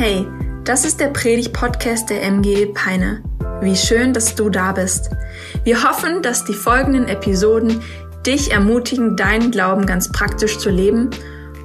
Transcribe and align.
Hey, 0.00 0.28
das 0.62 0.84
ist 0.84 1.00
der 1.00 1.08
Predig-Podcast 1.08 2.08
der 2.08 2.22
MG 2.22 2.66
Peine. 2.66 3.20
Wie 3.60 3.74
schön, 3.74 4.12
dass 4.12 4.36
du 4.36 4.48
da 4.48 4.70
bist. 4.70 5.10
Wir 5.64 5.82
hoffen, 5.82 6.22
dass 6.22 6.44
die 6.44 6.54
folgenden 6.54 7.08
Episoden 7.08 7.82
dich 8.24 8.52
ermutigen, 8.52 9.16
deinen 9.16 9.50
Glauben 9.50 9.86
ganz 9.86 10.12
praktisch 10.12 10.58
zu 10.58 10.70
leben 10.70 11.10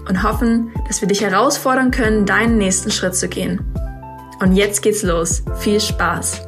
und 0.10 0.24
hoffen, 0.24 0.74
dass 0.88 1.00
wir 1.00 1.08
dich 1.08 1.22
herausfordern 1.22 1.92
können, 1.92 2.26
deinen 2.26 2.58
nächsten 2.58 2.90
Schritt 2.90 3.16
zu 3.16 3.30
gehen. 3.30 3.72
Und 4.40 4.56
jetzt 4.56 4.82
geht's 4.82 5.04
los. 5.04 5.44
Viel 5.60 5.80
Spaß! 5.80 6.42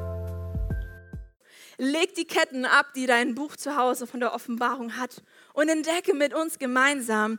Leg 1.77 2.15
die 2.15 2.25
Ketten 2.25 2.65
ab, 2.65 2.93
die 2.95 3.05
dein 3.05 3.35
Buch 3.35 3.57
zu 3.57 3.77
Hause 3.77 4.07
von 4.07 4.21
der 4.21 4.33
Offenbarung 4.33 4.97
hat 4.97 5.21
und 5.53 5.69
entdecke 5.69 6.15
mit 6.15 6.33
uns 6.33 6.57
gemeinsam 6.57 7.37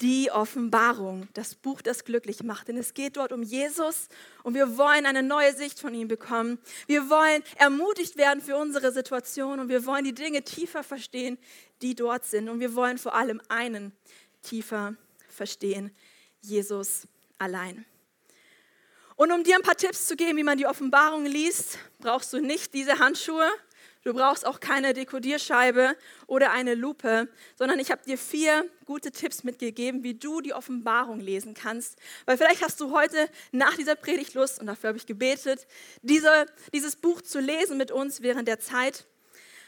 die 0.00 0.30
Offenbarung, 0.30 1.28
das 1.34 1.54
Buch, 1.54 1.82
das 1.82 2.04
glücklich 2.04 2.42
macht. 2.42 2.68
Denn 2.68 2.76
es 2.76 2.94
geht 2.94 3.16
dort 3.16 3.32
um 3.32 3.42
Jesus 3.42 4.08
und 4.42 4.54
wir 4.54 4.78
wollen 4.78 5.06
eine 5.06 5.22
neue 5.22 5.54
Sicht 5.54 5.80
von 5.80 5.94
ihm 5.94 6.08
bekommen. 6.08 6.58
Wir 6.86 7.10
wollen 7.10 7.42
ermutigt 7.56 8.16
werden 8.16 8.40
für 8.40 8.56
unsere 8.56 8.92
Situation 8.92 9.60
und 9.60 9.68
wir 9.68 9.84
wollen 9.86 10.04
die 10.04 10.14
Dinge 10.14 10.42
tiefer 10.42 10.82
verstehen, 10.82 11.38
die 11.82 11.94
dort 11.94 12.24
sind. 12.24 12.48
Und 12.48 12.60
wir 12.60 12.74
wollen 12.74 12.98
vor 12.98 13.14
allem 13.14 13.40
einen 13.48 13.92
tiefer 14.42 14.94
verstehen, 15.28 15.94
Jesus 16.40 17.06
allein. 17.38 17.84
Und 19.16 19.32
um 19.32 19.44
dir 19.44 19.56
ein 19.56 19.62
paar 19.62 19.76
Tipps 19.76 20.06
zu 20.06 20.16
geben, 20.16 20.38
wie 20.38 20.42
man 20.42 20.56
die 20.56 20.66
Offenbarung 20.66 21.26
liest, 21.26 21.78
brauchst 21.98 22.32
du 22.32 22.40
nicht 22.40 22.72
diese 22.72 22.98
Handschuhe, 22.98 23.50
Du 24.02 24.14
brauchst 24.14 24.46
auch 24.46 24.60
keine 24.60 24.94
Dekodierscheibe 24.94 25.94
oder 26.26 26.52
eine 26.52 26.74
Lupe, 26.74 27.28
sondern 27.56 27.78
ich 27.78 27.90
habe 27.90 28.02
dir 28.02 28.16
vier 28.16 28.64
gute 28.86 29.12
Tipps 29.12 29.44
mitgegeben, 29.44 30.02
wie 30.02 30.14
du 30.14 30.40
die 30.40 30.54
Offenbarung 30.54 31.20
lesen 31.20 31.52
kannst. 31.52 31.98
Weil 32.24 32.38
vielleicht 32.38 32.62
hast 32.62 32.80
du 32.80 32.92
heute 32.92 33.28
nach 33.52 33.76
dieser 33.76 33.96
Predigt 33.96 34.32
Lust, 34.32 34.58
und 34.58 34.66
dafür 34.66 34.88
habe 34.88 34.98
ich 34.98 35.04
gebetet, 35.04 35.66
diese, 36.00 36.46
dieses 36.72 36.96
Buch 36.96 37.20
zu 37.20 37.40
lesen 37.40 37.76
mit 37.76 37.90
uns 37.90 38.22
während 38.22 38.48
der 38.48 38.58
Zeit. 38.58 39.04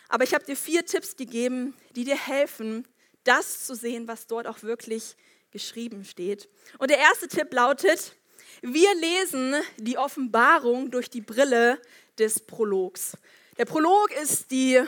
Aber 0.08 0.24
ich 0.24 0.32
habe 0.32 0.44
dir 0.44 0.56
vier 0.56 0.86
Tipps 0.86 1.16
gegeben, 1.16 1.74
die 1.94 2.04
dir 2.04 2.16
helfen, 2.16 2.88
das 3.24 3.66
zu 3.66 3.74
sehen, 3.74 4.08
was 4.08 4.26
dort 4.26 4.46
auch 4.46 4.62
wirklich 4.62 5.14
geschrieben 5.50 6.06
steht. 6.06 6.48
Und 6.78 6.90
der 6.90 6.98
erste 6.98 7.28
Tipp 7.28 7.52
lautet, 7.52 8.16
wir 8.62 8.94
lesen 8.94 9.54
die 9.76 9.98
Offenbarung 9.98 10.90
durch 10.90 11.10
die 11.10 11.20
Brille 11.20 11.80
des 12.18 12.40
Prologs. 12.40 13.16
Der 13.58 13.66
Prolog 13.66 14.10
ist 14.22 14.50
die 14.50 14.82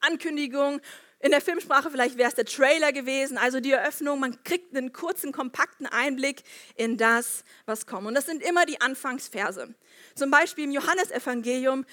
Ankündigung. 0.00 0.80
In 1.20 1.30
der 1.30 1.40
Filmsprache 1.40 1.88
vielleicht 1.88 2.18
wäre 2.18 2.28
es 2.28 2.34
der 2.34 2.44
Trailer 2.44 2.92
gewesen, 2.92 3.38
also 3.38 3.60
die 3.60 3.70
Eröffnung. 3.70 4.18
Man 4.18 4.42
kriegt 4.42 4.76
einen 4.76 4.92
kurzen, 4.92 5.30
kompakten 5.30 5.86
Einblick 5.86 6.42
in 6.74 6.96
das, 6.96 7.44
was 7.64 7.86
kommt. 7.86 8.08
Und 8.08 8.14
das 8.14 8.26
sind 8.26 8.42
immer 8.42 8.66
die 8.66 8.80
Anfangsverse. 8.80 9.72
Zum 10.16 10.32
Beispiel 10.32 10.64
im 10.64 10.72
Johannesevangelium 10.72 11.86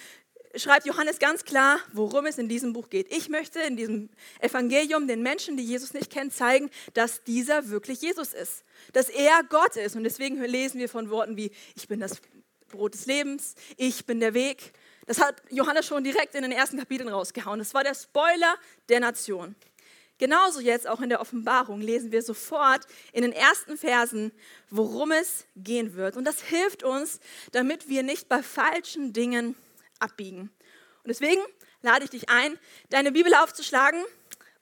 schreibt 0.55 0.87
Johannes 0.87 1.19
ganz 1.19 1.45
klar, 1.45 1.79
worum 1.93 2.25
es 2.25 2.39
in 2.39 2.49
diesem 2.49 2.73
Buch 2.73 2.89
geht. 2.89 3.13
Ich 3.13 3.29
möchte 3.29 3.59
in 3.59 3.77
diesem 3.77 4.09
Evangelium 4.39 5.07
den 5.07 5.21
Menschen, 5.21 5.57
die 5.57 5.63
Jesus 5.63 5.93
nicht 5.93 6.11
kennen, 6.11 6.31
zeigen, 6.31 6.71
dass 6.95 7.23
dieser 7.23 7.69
wirklich 7.69 8.01
Jesus 8.01 8.33
ist, 8.33 8.63
dass 8.93 9.09
er 9.09 9.43
Gott 9.47 9.75
ist. 9.75 9.95
Und 9.95 10.05
deswegen 10.05 10.43
lesen 10.43 10.79
wir 10.79 10.89
von 10.89 11.11
Worten 11.11 11.37
wie, 11.37 11.51
ich 11.75 11.87
bin 11.87 11.99
das 11.99 12.19
Brot 12.69 12.95
des 12.95 13.05
Lebens, 13.05 13.53
ich 13.77 14.07
bin 14.07 14.19
der 14.19 14.33
Weg, 14.33 14.73
das 15.09 15.19
hat 15.19 15.41
Johannes 15.49 15.87
schon 15.87 16.03
direkt 16.03 16.35
in 16.35 16.43
den 16.43 16.51
ersten 16.51 16.77
Kapiteln 16.77 17.09
rausgehauen. 17.09 17.57
Das 17.57 17.73
war 17.73 17.83
der 17.83 17.95
Spoiler 17.95 18.55
der 18.89 18.99
Nation. 18.99 19.55
Genauso 20.19 20.59
jetzt 20.59 20.87
auch 20.87 21.01
in 21.01 21.09
der 21.09 21.19
Offenbarung 21.19 21.81
lesen 21.81 22.11
wir 22.11 22.21
sofort 22.21 22.85
in 23.11 23.23
den 23.23 23.33
ersten 23.33 23.75
Versen, 23.75 24.31
worum 24.69 25.11
es 25.11 25.47
gehen 25.55 25.95
wird. 25.95 26.15
Und 26.15 26.25
das 26.25 26.43
hilft 26.43 26.83
uns, 26.83 27.21
damit 27.53 27.89
wir 27.89 28.03
nicht 28.03 28.29
bei 28.29 28.43
falschen 28.43 29.11
Dingen 29.11 29.55
abbiegen. 29.97 30.41
Und 30.41 31.07
deswegen 31.07 31.41
lade 31.81 32.03
ich 32.03 32.11
dich 32.11 32.29
ein, 32.29 32.59
deine 32.91 33.11
Bibel 33.11 33.33
aufzuschlagen, 33.33 34.03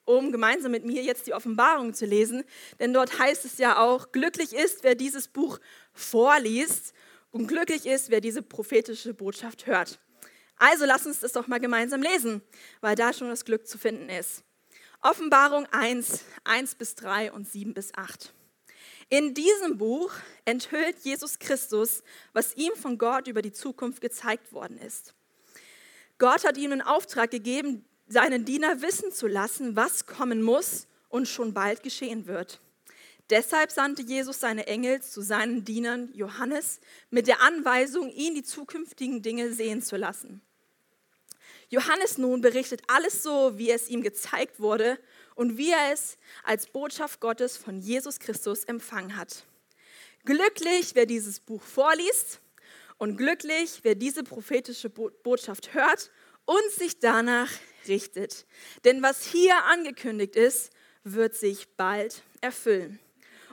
um 0.06 0.32
gemeinsam 0.32 0.72
mit 0.72 0.86
mir 0.86 1.02
jetzt 1.02 1.26
die 1.26 1.34
Offenbarung 1.34 1.92
zu 1.92 2.06
lesen. 2.06 2.42
Denn 2.80 2.94
dort 2.94 3.18
heißt 3.18 3.44
es 3.44 3.58
ja 3.58 3.78
auch, 3.78 4.12
glücklich 4.12 4.54
ist, 4.54 4.82
wer 4.82 4.94
dieses 4.94 5.28
Buch 5.28 5.58
vorliest 5.92 6.94
und 7.32 7.48
glücklich 7.48 7.84
ist, 7.84 8.08
wer 8.08 8.22
diese 8.22 8.40
prophetische 8.40 9.12
Botschaft 9.12 9.66
hört. 9.66 10.00
Also 10.58 10.84
lass 10.84 11.06
uns 11.06 11.20
das 11.20 11.32
doch 11.32 11.46
mal 11.46 11.60
gemeinsam 11.60 12.02
lesen, 12.02 12.42
weil 12.80 12.96
da 12.96 13.12
schon 13.12 13.28
das 13.28 13.44
Glück 13.44 13.66
zu 13.66 13.78
finden 13.78 14.08
ist. 14.08 14.42
Offenbarung 15.00 15.66
1, 15.70 16.24
1 16.44 16.74
bis 16.74 16.96
3 16.96 17.32
und 17.32 17.48
7 17.48 17.74
bis 17.74 17.94
8. 17.94 18.32
In 19.10 19.32
diesem 19.32 19.78
Buch 19.78 20.12
enthüllt 20.44 20.98
Jesus 21.02 21.38
Christus, 21.38 22.02
was 22.32 22.56
ihm 22.56 22.72
von 22.74 22.98
Gott 22.98 23.28
über 23.28 23.40
die 23.40 23.52
Zukunft 23.52 24.00
gezeigt 24.00 24.52
worden 24.52 24.76
ist. 24.78 25.14
Gott 26.18 26.44
hat 26.44 26.58
ihm 26.58 26.72
einen 26.72 26.82
Auftrag 26.82 27.30
gegeben, 27.30 27.84
seinen 28.08 28.44
Diener 28.44 28.82
wissen 28.82 29.12
zu 29.12 29.28
lassen, 29.28 29.76
was 29.76 30.06
kommen 30.06 30.42
muss 30.42 30.88
und 31.08 31.28
schon 31.28 31.54
bald 31.54 31.82
geschehen 31.82 32.26
wird. 32.26 32.60
Deshalb 33.30 33.70
sandte 33.70 34.02
Jesus 34.02 34.40
seine 34.40 34.66
Engel 34.66 35.00
zu 35.00 35.20
seinen 35.20 35.64
Dienern 35.64 36.10
Johannes 36.14 36.80
mit 37.10 37.28
der 37.28 37.42
Anweisung, 37.42 38.10
ihn 38.10 38.34
die 38.34 38.42
zukünftigen 38.42 39.22
Dinge 39.22 39.52
sehen 39.52 39.80
zu 39.80 39.96
lassen. 39.96 40.42
Johannes 41.70 42.16
nun 42.16 42.40
berichtet 42.40 42.82
alles 42.86 43.22
so, 43.22 43.58
wie 43.58 43.70
es 43.70 43.88
ihm 43.88 44.02
gezeigt 44.02 44.58
wurde 44.58 44.98
und 45.34 45.58
wie 45.58 45.70
er 45.70 45.92
es 45.92 46.16
als 46.42 46.66
Botschaft 46.66 47.20
Gottes 47.20 47.56
von 47.56 47.78
Jesus 47.78 48.18
Christus 48.18 48.64
empfangen 48.64 49.16
hat. 49.16 49.44
Glücklich, 50.24 50.94
wer 50.94 51.04
dieses 51.04 51.40
Buch 51.40 51.62
vorliest 51.62 52.40
und 52.96 53.16
glücklich, 53.16 53.80
wer 53.82 53.94
diese 53.94 54.24
prophetische 54.24 54.88
Botschaft 54.88 55.74
hört 55.74 56.10
und 56.46 56.70
sich 56.72 56.98
danach 57.00 57.50
richtet. 57.86 58.46
Denn 58.84 59.02
was 59.02 59.24
hier 59.26 59.64
angekündigt 59.64 60.36
ist, 60.36 60.70
wird 61.04 61.34
sich 61.34 61.68
bald 61.76 62.22
erfüllen. 62.40 62.98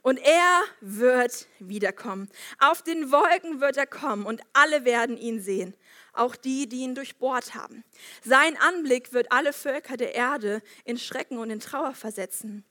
Und 0.01 0.19
er 0.19 0.61
wird 0.81 1.47
wiederkommen. 1.59 2.29
Auf 2.59 2.81
den 2.81 3.11
Wolken 3.11 3.59
wird 3.59 3.75
er 3.75 3.87
kommen 3.87 4.25
und 4.25 4.41
alle 4.53 4.85
werden 4.85 5.17
ihn 5.17 5.41
sehen 5.41 5.75
auch 6.17 6.35
die, 6.35 6.67
die 6.67 6.81
ihn 6.81 6.95
durchbohrt 6.95 7.55
haben. 7.55 7.83
Sein 8.23 8.57
Anblick 8.57 9.13
wird 9.13 9.31
alle 9.31 9.53
Völker 9.53 9.97
der 9.97 10.15
Erde 10.15 10.61
in 10.83 10.97
Schrecken 10.97 11.37
und 11.37 11.49
in 11.49 11.59
Trauer 11.59 11.93
versetzen. 11.93 12.65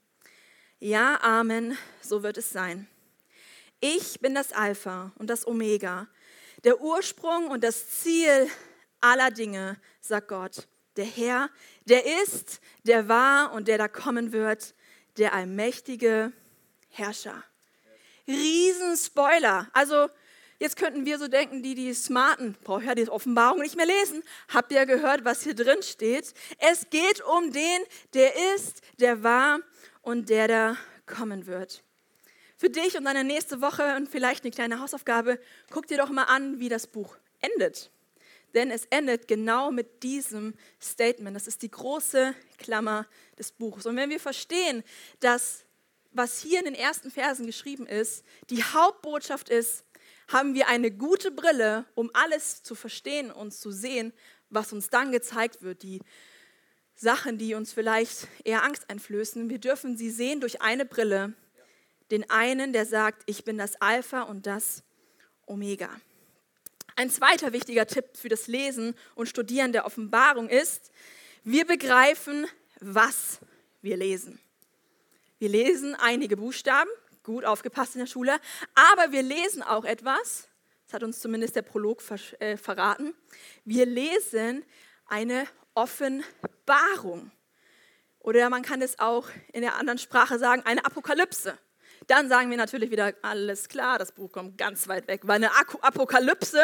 Ja, 0.79 1.19
Amen, 1.21 1.77
so 2.01 2.23
wird 2.23 2.37
es 2.37 2.49
sein. 2.49 2.87
Ich 3.79 4.19
bin 4.19 4.35
das 4.35 4.51
Alpha 4.51 5.11
und 5.17 5.29
das 5.29 5.47
Omega, 5.47 6.07
der 6.63 6.81
Ursprung 6.81 7.47
und 7.47 7.63
das 7.63 7.89
Ziel 8.01 8.49
aller 9.01 9.31
Dinge, 9.31 9.77
sagt 10.01 10.29
Gott. 10.29 10.67
Der 10.97 11.05
Herr, 11.05 11.49
der 11.85 12.23
ist, 12.23 12.61
der 12.83 13.07
war 13.07 13.51
und 13.51 13.67
der 13.67 13.77
da 13.77 13.87
kommen 13.87 14.31
wird, 14.31 14.73
der 15.17 15.33
allmächtige 15.33 16.31
Herrscher. 16.89 17.43
Riesenspoiler. 18.27 19.69
Also 19.73 20.09
Jetzt 20.57 20.77
könnten 20.77 21.05
wir 21.05 21.19
so 21.19 21.27
denken, 21.27 21.61
die, 21.63 21.75
die 21.75 21.93
Smarten, 21.93 22.55
brauche 22.63 22.85
ja 22.85 22.95
die 22.95 23.09
Offenbarung 23.09 23.61
nicht 23.61 23.75
mehr 23.75 23.85
lesen. 23.85 24.23
Habt 24.47 24.71
ihr 24.71 24.85
gehört, 24.85 25.25
was 25.25 25.43
hier 25.43 25.53
drin 25.53 25.81
steht? 25.81 26.33
Es 26.59 26.89
geht 26.89 27.21
um 27.21 27.51
den, 27.51 27.81
der 28.13 28.33
ist, 28.55 28.81
der 28.99 29.23
war 29.23 29.59
und 30.01 30.29
der 30.29 30.47
da 30.47 30.77
kommen 31.05 31.45
wird. 31.45 31.83
Für 32.57 32.69
dich 32.69 32.97
und 32.97 33.03
deine 33.03 33.25
nächste 33.25 33.61
Woche 33.61 33.95
und 33.97 34.07
vielleicht 34.07 34.43
eine 34.43 34.51
kleine 34.51 34.79
Hausaufgabe, 34.79 35.39
guck 35.71 35.87
dir 35.87 35.97
doch 35.97 36.09
mal 36.09 36.23
an, 36.23 36.59
wie 36.59 36.69
das 36.69 36.87
Buch 36.87 37.17
endet. 37.41 37.91
Denn 38.53 38.71
es 38.71 38.85
endet 38.85 39.27
genau 39.27 39.71
mit 39.71 40.03
diesem 40.03 40.53
Statement. 40.81 41.35
Das 41.35 41.47
ist 41.47 41.61
die 41.61 41.69
große 41.71 42.33
Klammer 42.57 43.05
des 43.37 43.51
Buches. 43.51 43.85
Und 43.85 43.97
wenn 43.97 44.09
wir 44.09 44.21
verstehen, 44.21 44.83
dass 45.19 45.65
was 46.13 46.39
hier 46.39 46.59
in 46.59 46.65
den 46.65 46.75
ersten 46.75 47.11
Versen 47.11 47.45
geschrieben 47.45 47.85
ist, 47.85 48.23
die 48.49 48.63
Hauptbotschaft 48.63 49.49
ist, 49.49 49.84
haben 50.27 50.53
wir 50.53 50.67
eine 50.67 50.91
gute 50.91 51.31
Brille, 51.31 51.85
um 51.95 52.09
alles 52.13 52.63
zu 52.63 52.75
verstehen 52.75 53.31
und 53.31 53.53
zu 53.53 53.71
sehen, 53.71 54.13
was 54.49 54.73
uns 54.73 54.89
dann 54.89 55.11
gezeigt 55.11 55.61
wird, 55.61 55.83
die 55.83 56.01
Sachen, 56.95 57.37
die 57.37 57.55
uns 57.55 57.73
vielleicht 57.73 58.27
eher 58.43 58.63
Angst 58.63 58.89
einflößen. 58.89 59.49
Wir 59.49 59.59
dürfen 59.59 59.97
sie 59.97 60.09
sehen 60.09 60.39
durch 60.39 60.61
eine 60.61 60.85
Brille, 60.85 61.33
den 62.11 62.29
einen, 62.29 62.73
der 62.73 62.85
sagt, 62.85 63.23
ich 63.25 63.43
bin 63.43 63.57
das 63.57 63.81
Alpha 63.81 64.21
und 64.21 64.45
das 64.45 64.83
Omega. 65.45 65.89
Ein 66.95 67.09
zweiter 67.09 67.51
wichtiger 67.51 67.85
Tipp 67.87 68.05
für 68.13 68.29
das 68.29 68.47
Lesen 68.47 68.95
und 69.15 69.27
Studieren 69.27 69.73
der 69.73 69.85
Offenbarung 69.85 70.47
ist, 70.47 70.91
wir 71.43 71.65
begreifen, 71.65 72.47
was 72.79 73.39
wir 73.81 73.97
lesen. 73.97 74.39
Wir 75.37 75.49
lesen 75.49 75.93
einige 75.95 76.37
Buchstaben, 76.37 76.89
gut 77.25 77.43
aufgepasst 77.43 77.95
in 77.95 77.99
der 77.99 78.07
Schule. 78.07 78.39
Aber 78.73 79.11
wir 79.11 79.21
lesen 79.21 79.61
auch 79.61 79.83
etwas, 79.83 80.47
das 80.85 80.93
hat 80.93 81.03
uns 81.03 81.19
zumindest 81.19 81.55
der 81.55 81.63
Prolog 81.63 82.01
äh, 82.39 82.55
verraten. 82.55 83.13
Wir 83.65 83.85
lesen 83.85 84.63
eine 85.07 85.47
Offenbarung. 85.73 87.31
Oder 88.19 88.49
man 88.49 88.61
kann 88.61 88.81
es 88.81 88.97
auch 88.99 89.27
in 89.51 89.61
der 89.61 89.75
anderen 89.75 89.99
Sprache 89.99 90.39
sagen, 90.39 90.63
eine 90.65 90.85
Apokalypse. 90.85 91.57
dann 92.07 92.29
sagen 92.29 92.49
wir 92.49 92.57
natürlich 92.57 92.91
wieder, 92.91 93.13
alles 93.21 93.67
klar, 93.67 93.99
das 93.99 94.11
Buch 94.11 94.31
kommt 94.31 94.57
ganz 94.57 94.87
weit 94.87 95.07
weg, 95.07 95.21
weil 95.23 95.37
eine 95.37 95.51
Apokalypse 95.81 96.63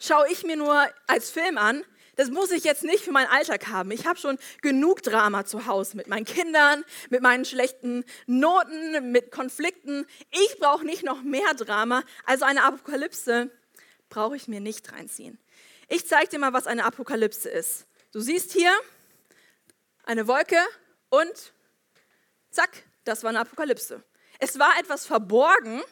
schaue 0.00 0.30
ich 0.30 0.44
mir 0.44 0.56
nur 0.56 0.86
als 1.06 1.30
Film 1.30 1.58
an. 1.58 1.84
Das 2.18 2.30
muss 2.30 2.50
ich 2.50 2.64
jetzt 2.64 2.82
nicht 2.82 3.04
für 3.04 3.12
meinen 3.12 3.28
Alltag 3.28 3.68
haben. 3.68 3.92
Ich 3.92 4.04
habe 4.04 4.18
schon 4.18 4.38
genug 4.60 5.04
Drama 5.04 5.44
zu 5.44 5.66
Hause 5.66 5.96
mit 5.96 6.08
meinen 6.08 6.24
Kindern, 6.24 6.84
mit 7.10 7.22
meinen 7.22 7.44
schlechten 7.44 8.04
Noten, 8.26 9.12
mit 9.12 9.30
Konflikten. 9.30 10.04
Ich 10.32 10.58
brauche 10.58 10.84
nicht 10.84 11.04
noch 11.04 11.22
mehr 11.22 11.54
Drama. 11.54 12.02
Also 12.26 12.44
eine 12.44 12.64
Apokalypse 12.64 13.52
brauche 14.08 14.34
ich 14.34 14.48
mir 14.48 14.58
nicht 14.58 14.92
reinziehen. 14.92 15.38
Ich 15.86 16.08
zeige 16.08 16.28
dir 16.28 16.40
mal, 16.40 16.52
was 16.52 16.66
eine 16.66 16.84
Apokalypse 16.86 17.48
ist. 17.48 17.86
Du 18.10 18.18
siehst 18.18 18.50
hier 18.50 18.72
eine 20.02 20.26
Wolke 20.26 20.58
und 21.10 21.52
zack, 22.50 22.82
das 23.04 23.22
war 23.22 23.28
eine 23.28 23.38
Apokalypse. 23.38 24.02
Es 24.40 24.58
war 24.58 24.76
etwas 24.80 25.06
verborgen, 25.06 25.82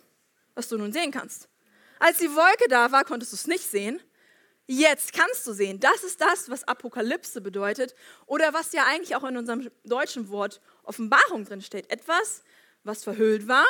was 0.56 0.66
du 0.66 0.76
nun 0.76 0.92
sehen 0.92 1.12
kannst. 1.12 1.48
Als 2.00 2.18
die 2.18 2.34
Wolke 2.34 2.68
da 2.68 2.90
war, 2.90 3.04
konntest 3.04 3.30
du 3.30 3.36
es 3.36 3.46
nicht 3.46 3.70
sehen. 3.70 4.02
Jetzt 4.66 5.12
kannst 5.12 5.46
du 5.46 5.52
sehen. 5.52 5.78
Das 5.78 6.02
ist 6.02 6.20
das, 6.20 6.50
was 6.50 6.64
Apokalypse 6.64 7.40
bedeutet 7.40 7.94
oder 8.26 8.52
was 8.52 8.72
ja 8.72 8.84
eigentlich 8.84 9.14
auch 9.14 9.24
in 9.24 9.36
unserem 9.36 9.70
deutschen 9.84 10.28
Wort 10.28 10.60
Offenbarung 10.82 11.44
drin 11.44 11.62
steht. 11.62 11.90
Etwas, 11.90 12.42
was 12.82 13.04
verhüllt 13.04 13.46
war, 13.46 13.66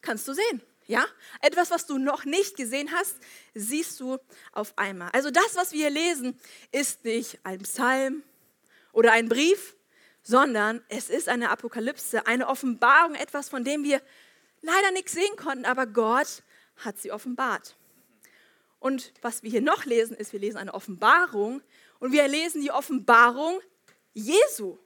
kannst 0.00 0.26
du 0.26 0.32
sehen. 0.32 0.62
Ja? 0.86 1.04
Etwas, 1.42 1.70
was 1.70 1.86
du 1.86 1.98
noch 1.98 2.24
nicht 2.24 2.56
gesehen 2.56 2.90
hast, 2.92 3.16
siehst 3.54 4.00
du 4.00 4.16
auf 4.52 4.72
einmal. 4.76 5.10
Also 5.12 5.30
das, 5.30 5.54
was 5.54 5.72
wir 5.72 5.80
hier 5.80 5.90
lesen, 5.90 6.40
ist 6.72 7.04
nicht 7.04 7.38
ein 7.44 7.60
Psalm 7.60 8.22
oder 8.92 9.12
ein 9.12 9.28
Brief, 9.28 9.76
sondern 10.22 10.82
es 10.88 11.10
ist 11.10 11.28
eine 11.28 11.50
Apokalypse, 11.50 12.26
eine 12.26 12.48
Offenbarung, 12.48 13.14
etwas, 13.14 13.50
von 13.50 13.64
dem 13.64 13.84
wir 13.84 14.00
leider 14.62 14.90
nichts 14.92 15.12
sehen 15.12 15.36
konnten, 15.36 15.66
aber 15.66 15.86
Gott 15.86 16.42
hat 16.76 16.98
sie 16.98 17.12
offenbart. 17.12 17.76
Und 18.78 19.12
was 19.22 19.42
wir 19.42 19.50
hier 19.50 19.62
noch 19.62 19.84
lesen, 19.84 20.16
ist, 20.16 20.32
wir 20.32 20.40
lesen 20.40 20.58
eine 20.58 20.74
Offenbarung 20.74 21.62
und 21.98 22.12
wir 22.12 22.26
lesen 22.28 22.62
die 22.62 22.70
Offenbarung 22.70 23.60
Jesu. 24.12 24.78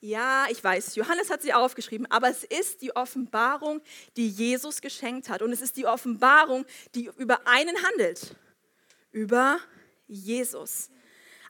Ja, 0.00 0.46
ich 0.50 0.62
weiß, 0.62 0.96
Johannes 0.96 1.30
hat 1.30 1.42
sie 1.42 1.52
aufgeschrieben, 1.52 2.10
aber 2.10 2.28
es 2.28 2.42
ist 2.42 2.82
die 2.82 2.94
Offenbarung, 2.96 3.80
die 4.16 4.28
Jesus 4.28 4.80
geschenkt 4.80 5.28
hat. 5.28 5.42
Und 5.42 5.52
es 5.52 5.60
ist 5.60 5.76
die 5.76 5.86
Offenbarung, 5.86 6.66
die 6.94 7.08
über 7.18 7.46
einen 7.46 7.76
handelt, 7.84 8.34
über 9.12 9.58
Jesus. 10.08 10.90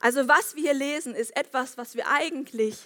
Also 0.00 0.28
was 0.28 0.54
wir 0.54 0.64
hier 0.64 0.74
lesen, 0.74 1.14
ist 1.14 1.34
etwas, 1.34 1.78
was 1.78 1.94
wir 1.94 2.08
eigentlich 2.08 2.76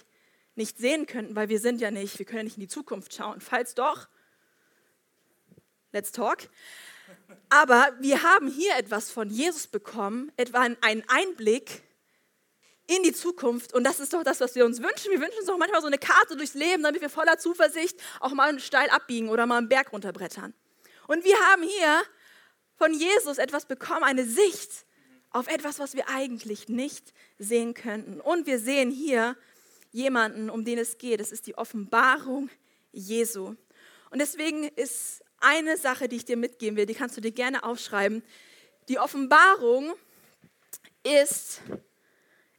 nicht 0.55 0.77
sehen 0.77 1.05
könnten, 1.05 1.35
weil 1.35 1.49
wir 1.49 1.59
sind 1.59 1.81
ja 1.81 1.91
nicht, 1.91 2.17
wir 2.17 2.25
können 2.25 2.45
nicht 2.45 2.57
in 2.57 2.61
die 2.61 2.67
Zukunft 2.67 3.13
schauen. 3.13 3.41
Falls 3.41 3.75
doch, 3.75 4.07
let's 5.91 6.11
talk. 6.11 6.49
Aber 7.49 7.93
wir 7.99 8.23
haben 8.23 8.47
hier 8.47 8.75
etwas 8.77 9.11
von 9.11 9.29
Jesus 9.29 9.67
bekommen, 9.67 10.31
etwa 10.37 10.59
einen 10.59 11.03
Einblick 11.07 11.83
in 12.87 13.03
die 13.03 13.13
Zukunft. 13.13 13.73
Und 13.73 13.83
das 13.83 13.99
ist 13.99 14.13
doch 14.13 14.23
das, 14.23 14.39
was 14.39 14.55
wir 14.55 14.65
uns 14.65 14.81
wünschen. 14.81 15.11
Wir 15.11 15.19
wünschen 15.19 15.39
uns 15.39 15.47
doch 15.47 15.57
manchmal 15.57 15.81
so 15.81 15.87
eine 15.87 15.97
Karte 15.97 16.35
durchs 16.35 16.53
Leben, 16.53 16.83
damit 16.83 17.01
wir 17.01 17.09
voller 17.09 17.37
Zuversicht 17.37 17.99
auch 18.19 18.33
mal 18.33 18.59
steil 18.59 18.89
abbiegen 18.89 19.29
oder 19.29 19.45
mal 19.45 19.57
einen 19.57 19.69
Berg 19.69 19.91
runterbrettern. 19.93 20.53
Und 21.07 21.23
wir 21.23 21.37
haben 21.51 21.63
hier 21.63 22.03
von 22.77 22.93
Jesus 22.93 23.37
etwas 23.37 23.65
bekommen, 23.65 24.03
eine 24.03 24.25
Sicht 24.25 24.85
auf 25.31 25.47
etwas, 25.47 25.79
was 25.79 25.95
wir 25.95 26.09
eigentlich 26.09 26.69
nicht 26.69 27.13
sehen 27.37 27.73
könnten. 27.73 28.21
Und 28.21 28.47
wir 28.47 28.59
sehen 28.59 28.91
hier 28.91 29.35
jemanden, 29.91 30.49
um 30.49 30.63
den 30.63 30.77
es 30.77 30.97
geht. 30.97 31.19
Es 31.19 31.31
ist 31.31 31.47
die 31.47 31.57
Offenbarung 31.57 32.49
Jesu. 32.91 33.55
Und 34.09 34.19
deswegen 34.19 34.63
ist 34.63 35.23
eine 35.39 35.77
Sache, 35.77 36.07
die 36.07 36.17
ich 36.17 36.25
dir 36.25 36.37
mitgeben 36.37 36.77
will, 36.77 36.85
die 36.85 36.93
kannst 36.93 37.17
du 37.17 37.21
dir 37.21 37.31
gerne 37.31 37.63
aufschreiben. 37.63 38.23
Die 38.89 38.99
Offenbarung 38.99 39.93
ist, 41.03 41.61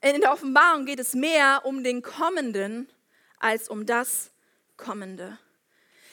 in 0.01 0.21
der 0.21 0.33
Offenbarung 0.33 0.87
geht 0.87 1.01
es 1.01 1.15
mehr 1.15 1.63
um 1.65 1.83
den 1.83 2.03
Kommenden 2.03 2.89
als 3.39 3.69
um 3.69 3.87
das 3.87 4.31
Kommende. 4.77 5.39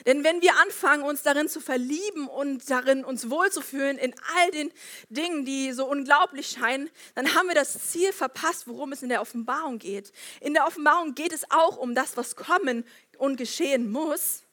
Denn 0.06 0.24
wenn 0.24 0.42
wir 0.42 0.56
anfangen, 0.58 1.04
uns 1.04 1.24
darin 1.24 1.50
zu 1.50 1.60
verlieben 1.60 2.28
und 2.28 2.70
darin 2.70 3.04
uns 3.04 3.30
wohlzufühlen 3.30 3.98
in 3.98 4.14
all 4.36 4.52
den 4.52 4.72
Dingen, 5.10 5.46
die 5.46 5.72
so 5.72 5.86
unglaublich 5.88 6.48
scheinen, 6.48 6.90
dann 7.16 7.34
haben 7.34 7.48
wir 7.48 7.56
das 7.56 7.92
Ziel 7.92 8.14
verpasst, 8.14 8.68
worum 8.68 8.92
es 8.92 9.02
in 9.02 9.10
der 9.10 9.22
Offenbarung 9.22 9.80
geht. 9.80 10.12
In 10.42 10.54
der 10.54 10.68
Offenbarung 10.68 11.16
geht 11.16 11.34
es 11.34 11.50
auch 11.50 11.78
um 11.78 11.96
das, 11.96 12.18
was 12.18 12.36
kommen 12.36 12.86
und 13.18 13.38
geschehen 13.38 13.92
muss. 13.92 14.45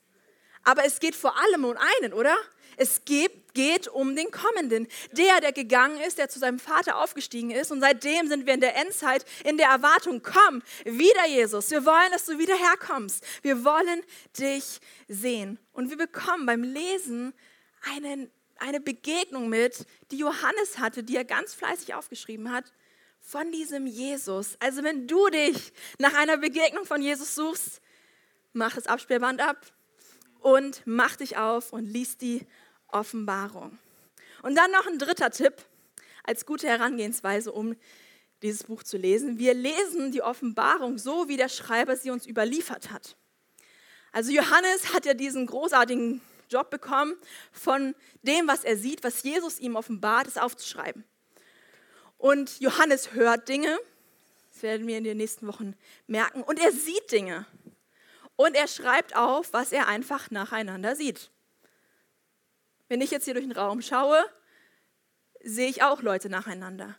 Aber 0.64 0.84
es 0.84 1.00
geht 1.00 1.14
vor 1.14 1.36
allem 1.38 1.64
um 1.64 1.76
einen, 2.00 2.12
oder? 2.12 2.36
Es 2.76 3.04
geht, 3.04 3.54
geht 3.54 3.88
um 3.88 4.16
den 4.16 4.30
Kommenden. 4.30 4.88
Der, 5.12 5.40
der 5.40 5.52
gegangen 5.52 6.00
ist, 6.00 6.18
der 6.18 6.28
zu 6.28 6.38
seinem 6.38 6.58
Vater 6.58 6.96
aufgestiegen 6.96 7.50
ist. 7.50 7.70
Und 7.70 7.80
seitdem 7.80 8.28
sind 8.28 8.46
wir 8.46 8.54
in 8.54 8.60
der 8.60 8.76
Endzeit 8.76 9.24
in 9.44 9.56
der 9.56 9.68
Erwartung, 9.68 10.22
komm, 10.22 10.62
wieder 10.84 11.26
Jesus. 11.26 11.70
Wir 11.70 11.84
wollen, 11.84 12.10
dass 12.12 12.26
du 12.26 12.38
wieder 12.38 12.56
herkommst. 12.56 13.24
Wir 13.42 13.64
wollen 13.64 14.02
dich 14.38 14.80
sehen. 15.08 15.58
Und 15.72 15.90
wir 15.90 15.96
bekommen 15.96 16.46
beim 16.46 16.62
Lesen 16.62 17.34
einen, 17.94 18.30
eine 18.58 18.80
Begegnung 18.80 19.48
mit, 19.48 19.86
die 20.10 20.18
Johannes 20.18 20.78
hatte, 20.78 21.02
die 21.02 21.16
er 21.16 21.24
ganz 21.24 21.54
fleißig 21.54 21.94
aufgeschrieben 21.94 22.50
hat, 22.50 22.72
von 23.20 23.52
diesem 23.52 23.86
Jesus. 23.86 24.56
Also 24.60 24.82
wenn 24.82 25.06
du 25.06 25.28
dich 25.28 25.72
nach 25.98 26.14
einer 26.14 26.38
Begegnung 26.38 26.84
von 26.84 27.02
Jesus 27.02 27.34
suchst, 27.34 27.80
mach 28.52 28.74
das 28.74 28.86
Absperrband 28.86 29.40
ab 29.40 29.72
und 30.42 30.82
mach 30.84 31.16
dich 31.16 31.36
auf 31.36 31.72
und 31.72 31.84
lies 31.84 32.16
die 32.18 32.46
Offenbarung. 32.88 33.78
Und 34.42 34.56
dann 34.56 34.70
noch 34.70 34.86
ein 34.86 34.98
dritter 34.98 35.30
Tipp 35.30 35.54
als 36.24 36.46
gute 36.46 36.66
Herangehensweise, 36.66 37.52
um 37.52 37.76
dieses 38.42 38.64
Buch 38.64 38.82
zu 38.82 38.96
lesen. 38.96 39.38
Wir 39.38 39.54
lesen 39.54 40.10
die 40.12 40.22
Offenbarung 40.22 40.98
so, 40.98 41.28
wie 41.28 41.36
der 41.36 41.48
Schreiber 41.48 41.96
sie 41.96 42.10
uns 42.10 42.26
überliefert 42.26 42.90
hat. 42.90 43.16
Also 44.10 44.32
Johannes 44.32 44.92
hat 44.92 45.06
ja 45.06 45.14
diesen 45.14 45.46
großartigen 45.46 46.20
Job 46.50 46.70
bekommen, 46.70 47.16
von 47.50 47.94
dem, 48.22 48.46
was 48.46 48.62
er 48.64 48.76
sieht, 48.76 49.02
was 49.04 49.22
Jesus 49.22 49.58
ihm 49.58 49.74
offenbart, 49.74 50.26
es 50.26 50.36
aufzuschreiben. 50.36 51.04
Und 52.18 52.60
Johannes 52.60 53.14
hört 53.14 53.48
Dinge, 53.48 53.78
das 54.52 54.62
werden 54.62 54.86
wir 54.86 54.98
in 54.98 55.04
den 55.04 55.16
nächsten 55.16 55.46
Wochen 55.46 55.74
merken, 56.06 56.42
und 56.42 56.60
er 56.60 56.72
sieht 56.72 57.10
Dinge. 57.10 57.46
Und 58.42 58.56
er 58.56 58.66
schreibt 58.66 59.14
auf, 59.14 59.52
was 59.52 59.70
er 59.70 59.86
einfach 59.86 60.32
nacheinander 60.32 60.96
sieht. 60.96 61.30
Wenn 62.88 63.00
ich 63.00 63.12
jetzt 63.12 63.24
hier 63.24 63.34
durch 63.34 63.46
den 63.46 63.56
Raum 63.56 63.82
schaue, 63.82 64.20
sehe 65.44 65.68
ich 65.68 65.84
auch 65.84 66.02
Leute 66.02 66.28
nacheinander. 66.28 66.96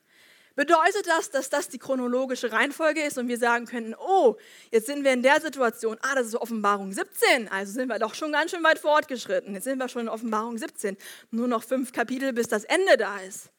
Bedeutet 0.55 1.05
das, 1.05 1.31
dass 1.31 1.49
das 1.49 1.67
die 1.67 1.79
chronologische 1.79 2.53
Reihenfolge 2.53 3.03
ist 3.03 3.17
und 3.17 3.27
wir 3.27 3.37
sagen 3.37 3.65
könnten, 3.65 3.93
oh, 3.93 4.37
jetzt 4.71 4.85
sind 4.85 5.03
wir 5.03 5.11
in 5.11 5.21
der 5.21 5.41
Situation, 5.41 5.97
ah, 6.01 6.15
das 6.15 6.27
ist 6.27 6.35
Offenbarung 6.35 6.93
17, 6.93 7.49
also 7.49 7.73
sind 7.73 7.89
wir 7.89 7.99
doch 7.99 8.15
schon 8.15 8.31
ganz 8.31 8.51
schön 8.51 8.63
weit 8.63 8.79
fortgeschritten. 8.79 9.53
Jetzt 9.53 9.65
sind 9.65 9.79
wir 9.79 9.89
schon 9.89 10.03
in 10.03 10.09
Offenbarung 10.09 10.57
17, 10.57 10.95
nur 11.31 11.49
noch 11.49 11.63
fünf 11.63 11.91
Kapitel, 11.91 12.31
bis 12.31 12.47
das 12.47 12.63
Ende 12.63 12.95
da 12.95 13.17
ist. 13.19 13.49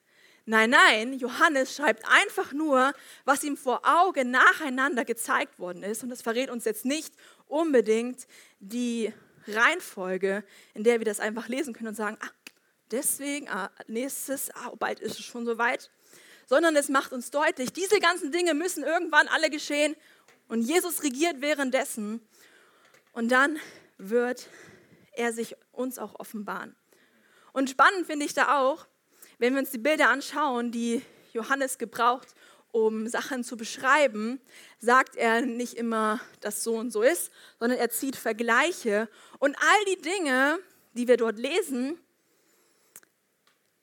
Nein, 0.46 0.70
nein, 0.70 1.14
Johannes 1.14 1.74
schreibt 1.74 2.04
einfach 2.06 2.52
nur, 2.52 2.92
was 3.24 3.42
ihm 3.44 3.56
vor 3.56 3.80
Augen 3.82 4.30
nacheinander 4.30 5.06
gezeigt 5.06 5.58
worden 5.58 5.82
ist 5.82 6.02
und 6.02 6.10
das 6.10 6.20
verrät 6.20 6.50
uns 6.50 6.66
jetzt 6.66 6.84
nicht 6.84 7.14
unbedingt 7.46 8.26
die 8.60 9.12
Reihenfolge, 9.46 10.44
in 10.74 10.84
der 10.84 11.00
wir 11.00 11.04
das 11.04 11.20
einfach 11.20 11.48
lesen 11.48 11.74
können 11.74 11.88
und 11.88 11.94
sagen, 11.94 12.16
ah, 12.20 12.30
deswegen, 12.90 13.48
ah, 13.48 13.70
nächstes, 13.86 14.50
ah, 14.54 14.72
bald 14.78 15.00
ist 15.00 15.18
es 15.18 15.24
schon 15.24 15.44
soweit. 15.44 15.90
Sondern 16.46 16.76
es 16.76 16.88
macht 16.88 17.12
uns 17.12 17.30
deutlich, 17.30 17.72
diese 17.72 18.00
ganzen 18.00 18.30
Dinge 18.30 18.54
müssen 18.54 18.84
irgendwann 18.84 19.28
alle 19.28 19.50
geschehen 19.50 19.96
und 20.48 20.62
Jesus 20.62 21.02
regiert 21.02 21.40
währenddessen. 21.40 22.20
Und 23.12 23.30
dann 23.30 23.58
wird 23.96 24.48
er 25.12 25.32
sich 25.32 25.56
uns 25.72 25.98
auch 25.98 26.18
offenbaren. 26.18 26.74
Und 27.52 27.70
spannend 27.70 28.06
finde 28.06 28.26
ich 28.26 28.34
da 28.34 28.58
auch, 28.58 28.86
wenn 29.38 29.54
wir 29.54 29.60
uns 29.60 29.70
die 29.70 29.78
Bilder 29.78 30.10
anschauen, 30.10 30.72
die 30.72 31.02
Johannes 31.32 31.78
gebraucht, 31.78 32.34
um 32.74 33.06
Sachen 33.06 33.44
zu 33.44 33.56
beschreiben, 33.56 34.40
sagt 34.80 35.14
er 35.14 35.42
nicht 35.42 35.74
immer, 35.74 36.20
dass 36.40 36.64
so 36.64 36.74
und 36.74 36.90
so 36.90 37.02
ist, 37.02 37.30
sondern 37.60 37.78
er 37.78 37.88
zieht 37.88 38.16
Vergleiche. 38.16 39.08
Und 39.38 39.56
all 39.56 39.84
die 39.94 40.02
Dinge, 40.02 40.58
die 40.94 41.06
wir 41.06 41.16
dort 41.16 41.38
lesen, 41.38 42.00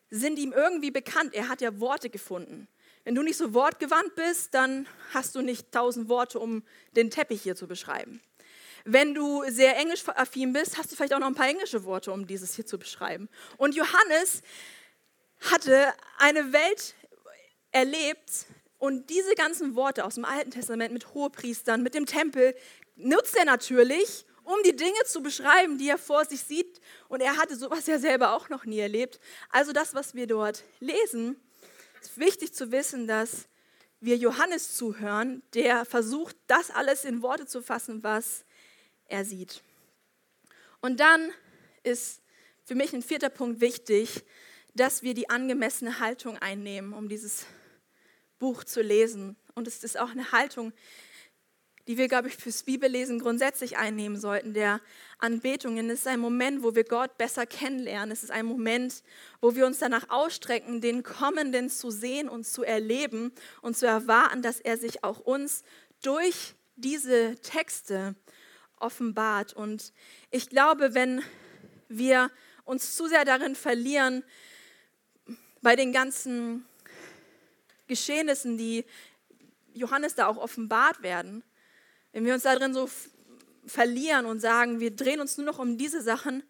sind 0.10 0.38
ihm 0.38 0.52
irgendwie 0.52 0.92
bekannt. 0.92 1.34
Er 1.34 1.48
hat 1.48 1.62
ja 1.62 1.80
Worte 1.80 2.10
gefunden. 2.10 2.68
Wenn 3.06 3.16
du 3.16 3.22
nicht 3.22 3.38
so 3.38 3.54
wortgewandt 3.54 4.14
bist, 4.16 4.54
dann 4.54 4.86
hast 5.14 5.36
du 5.36 5.42
nicht 5.42 5.72
tausend 5.72 6.10
Worte, 6.10 6.40
um 6.40 6.62
den 6.92 7.10
Teppich 7.10 7.42
hier 7.42 7.56
zu 7.56 7.68
beschreiben. 7.68 8.22
Wenn 8.84 9.14
du 9.14 9.46
sehr 9.48 9.78
englisch-affin 9.78 10.52
bist, 10.52 10.78
hast 10.78 10.92
du 10.92 10.98
vielleicht 10.98 11.14
auch 11.14 11.20
noch 11.20 11.28
ein 11.28 11.36
paar 11.36 11.48
englische 11.48 11.86
Worte, 11.86 12.12
um 12.12 12.28
dieses 12.28 12.56
hier 12.56 12.66
zu 12.66 12.78
beschreiben. 12.78 13.30
Und 13.56 13.74
Johannes 13.74 14.42
hatte 15.40 15.94
eine 16.18 16.52
Welt 16.52 16.94
erlebt, 17.72 18.48
und 18.82 19.12
diese 19.12 19.36
ganzen 19.36 19.76
Worte 19.76 20.04
aus 20.06 20.16
dem 20.16 20.26
Alten 20.26 20.50
Testament 20.50 20.92
mit 20.92 21.14
Hohepriestern, 21.14 21.84
mit 21.84 21.94
dem 21.94 22.08
Tempel, 22.08 22.56
nutzt 22.96 23.38
er 23.38 23.46
natürlich, 23.46 24.26
um 24.44 24.58
die 24.66 24.76
Dinge 24.76 24.98
zu 25.06 25.22
beschreiben, 25.22 25.78
die 25.78 25.88
er 25.88 26.00
vor 26.00 26.26
sich 26.26 26.42
sieht. 26.42 26.82
Und 27.08 27.22
er 27.22 27.38
hatte 27.38 27.56
sowas 27.56 27.86
ja 27.86 28.00
selber 28.00 28.34
auch 28.34 28.50
noch 28.50 28.66
nie 28.66 28.80
erlebt. 28.80 29.20
Also 29.52 29.72
das, 29.72 29.94
was 29.94 30.16
wir 30.16 30.26
dort 30.26 30.64
lesen, 30.80 31.40
ist 32.02 32.18
wichtig 32.18 32.56
zu 32.56 32.72
wissen, 32.72 33.06
dass 33.06 33.48
wir 34.00 34.18
Johannes 34.18 34.76
zuhören, 34.76 35.44
der 35.54 35.86
versucht, 35.86 36.36
das 36.48 36.72
alles 36.72 37.06
in 37.06 37.22
Worte 37.22 37.46
zu 37.46 37.62
fassen, 37.62 38.02
was 38.02 38.46
er 39.06 39.26
sieht. 39.26 39.62
Und 40.82 41.00
dann 41.00 41.32
ist 41.84 42.24
für 42.64 42.74
mich 42.74 42.94
ein 42.94 43.04
vierter 43.04 43.30
Punkt 43.30 43.62
wichtig, 43.62 44.24
dass 44.74 45.04
wir 45.04 45.14
die 45.14 45.30
angemessene 45.30 46.00
Haltung 46.00 46.40
einnehmen, 46.40 46.94
um 46.94 47.10
dieses 47.10 47.46
Buch 48.42 48.64
zu 48.64 48.82
lesen. 48.82 49.38
Und 49.54 49.68
es 49.68 49.84
ist 49.84 50.00
auch 50.00 50.10
eine 50.10 50.32
Haltung, 50.32 50.74
die 51.88 51.98
wir, 51.98 52.08
glaube 52.08 52.28
ich, 52.28 52.36
fürs 52.36 52.64
Bibellesen 52.64 53.20
grundsätzlich 53.20 53.78
einnehmen 53.78 54.20
sollten, 54.20 54.56
der 54.56 54.82
Anbetung. 55.20 55.78
es 55.78 56.00
ist 56.00 56.08
ein 56.08 56.20
Moment, 56.20 56.64
wo 56.64 56.74
wir 56.74 56.84
Gott 56.84 57.20
besser 57.20 57.46
kennenlernen. 57.46 58.12
Es 58.12 58.24
ist 58.24 58.32
ein 58.32 58.48
Moment, 58.48 59.04
wo 59.42 59.54
wir 59.56 59.68
uns 59.68 59.78
danach 59.78 60.10
ausstrecken, 60.10 60.82
den 60.82 61.04
Kommenden 61.04 61.70
zu 61.70 61.92
sehen 61.92 62.30
und 62.30 62.48
zu 62.48 62.64
erleben 62.64 63.32
und 63.62 63.78
zu 63.78 63.86
erwarten, 63.86 64.42
dass 64.42 64.60
er 64.60 64.78
sich 64.78 65.04
auch 65.04 65.20
uns 65.20 65.64
durch 66.02 66.56
diese 66.76 67.36
Texte 67.42 68.16
offenbart. 68.80 69.54
Und 69.54 69.94
ich 70.32 70.50
glaube, 70.50 70.96
wenn 70.96 71.22
wir 71.90 72.32
uns 72.66 72.96
zu 72.96 73.08
sehr 73.08 73.24
darin 73.24 73.54
verlieren, 73.54 74.24
bei 75.62 75.76
den 75.76 75.94
ganzen 75.94 76.66
Geschehnissen, 77.92 78.58
die 78.58 78.86
Johannes 79.74 80.16
da 80.16 80.28
auch 80.28 80.38
offenbart 80.38 81.04
werden, 81.04 81.44
wenn 82.14 82.26
wir 82.26 82.34
uns 82.34 82.44
darin 82.44 82.74
so 82.74 82.90
verlieren 83.66 84.26
und 84.26 84.40
sagen, 84.40 84.80
wir 84.80 84.92
drehen 84.96 85.20
uns 85.20 85.38
nur 85.38 85.46
noch 85.46 85.60
um 85.60 85.78
diese 85.78 86.02
Sachen, 86.02 86.42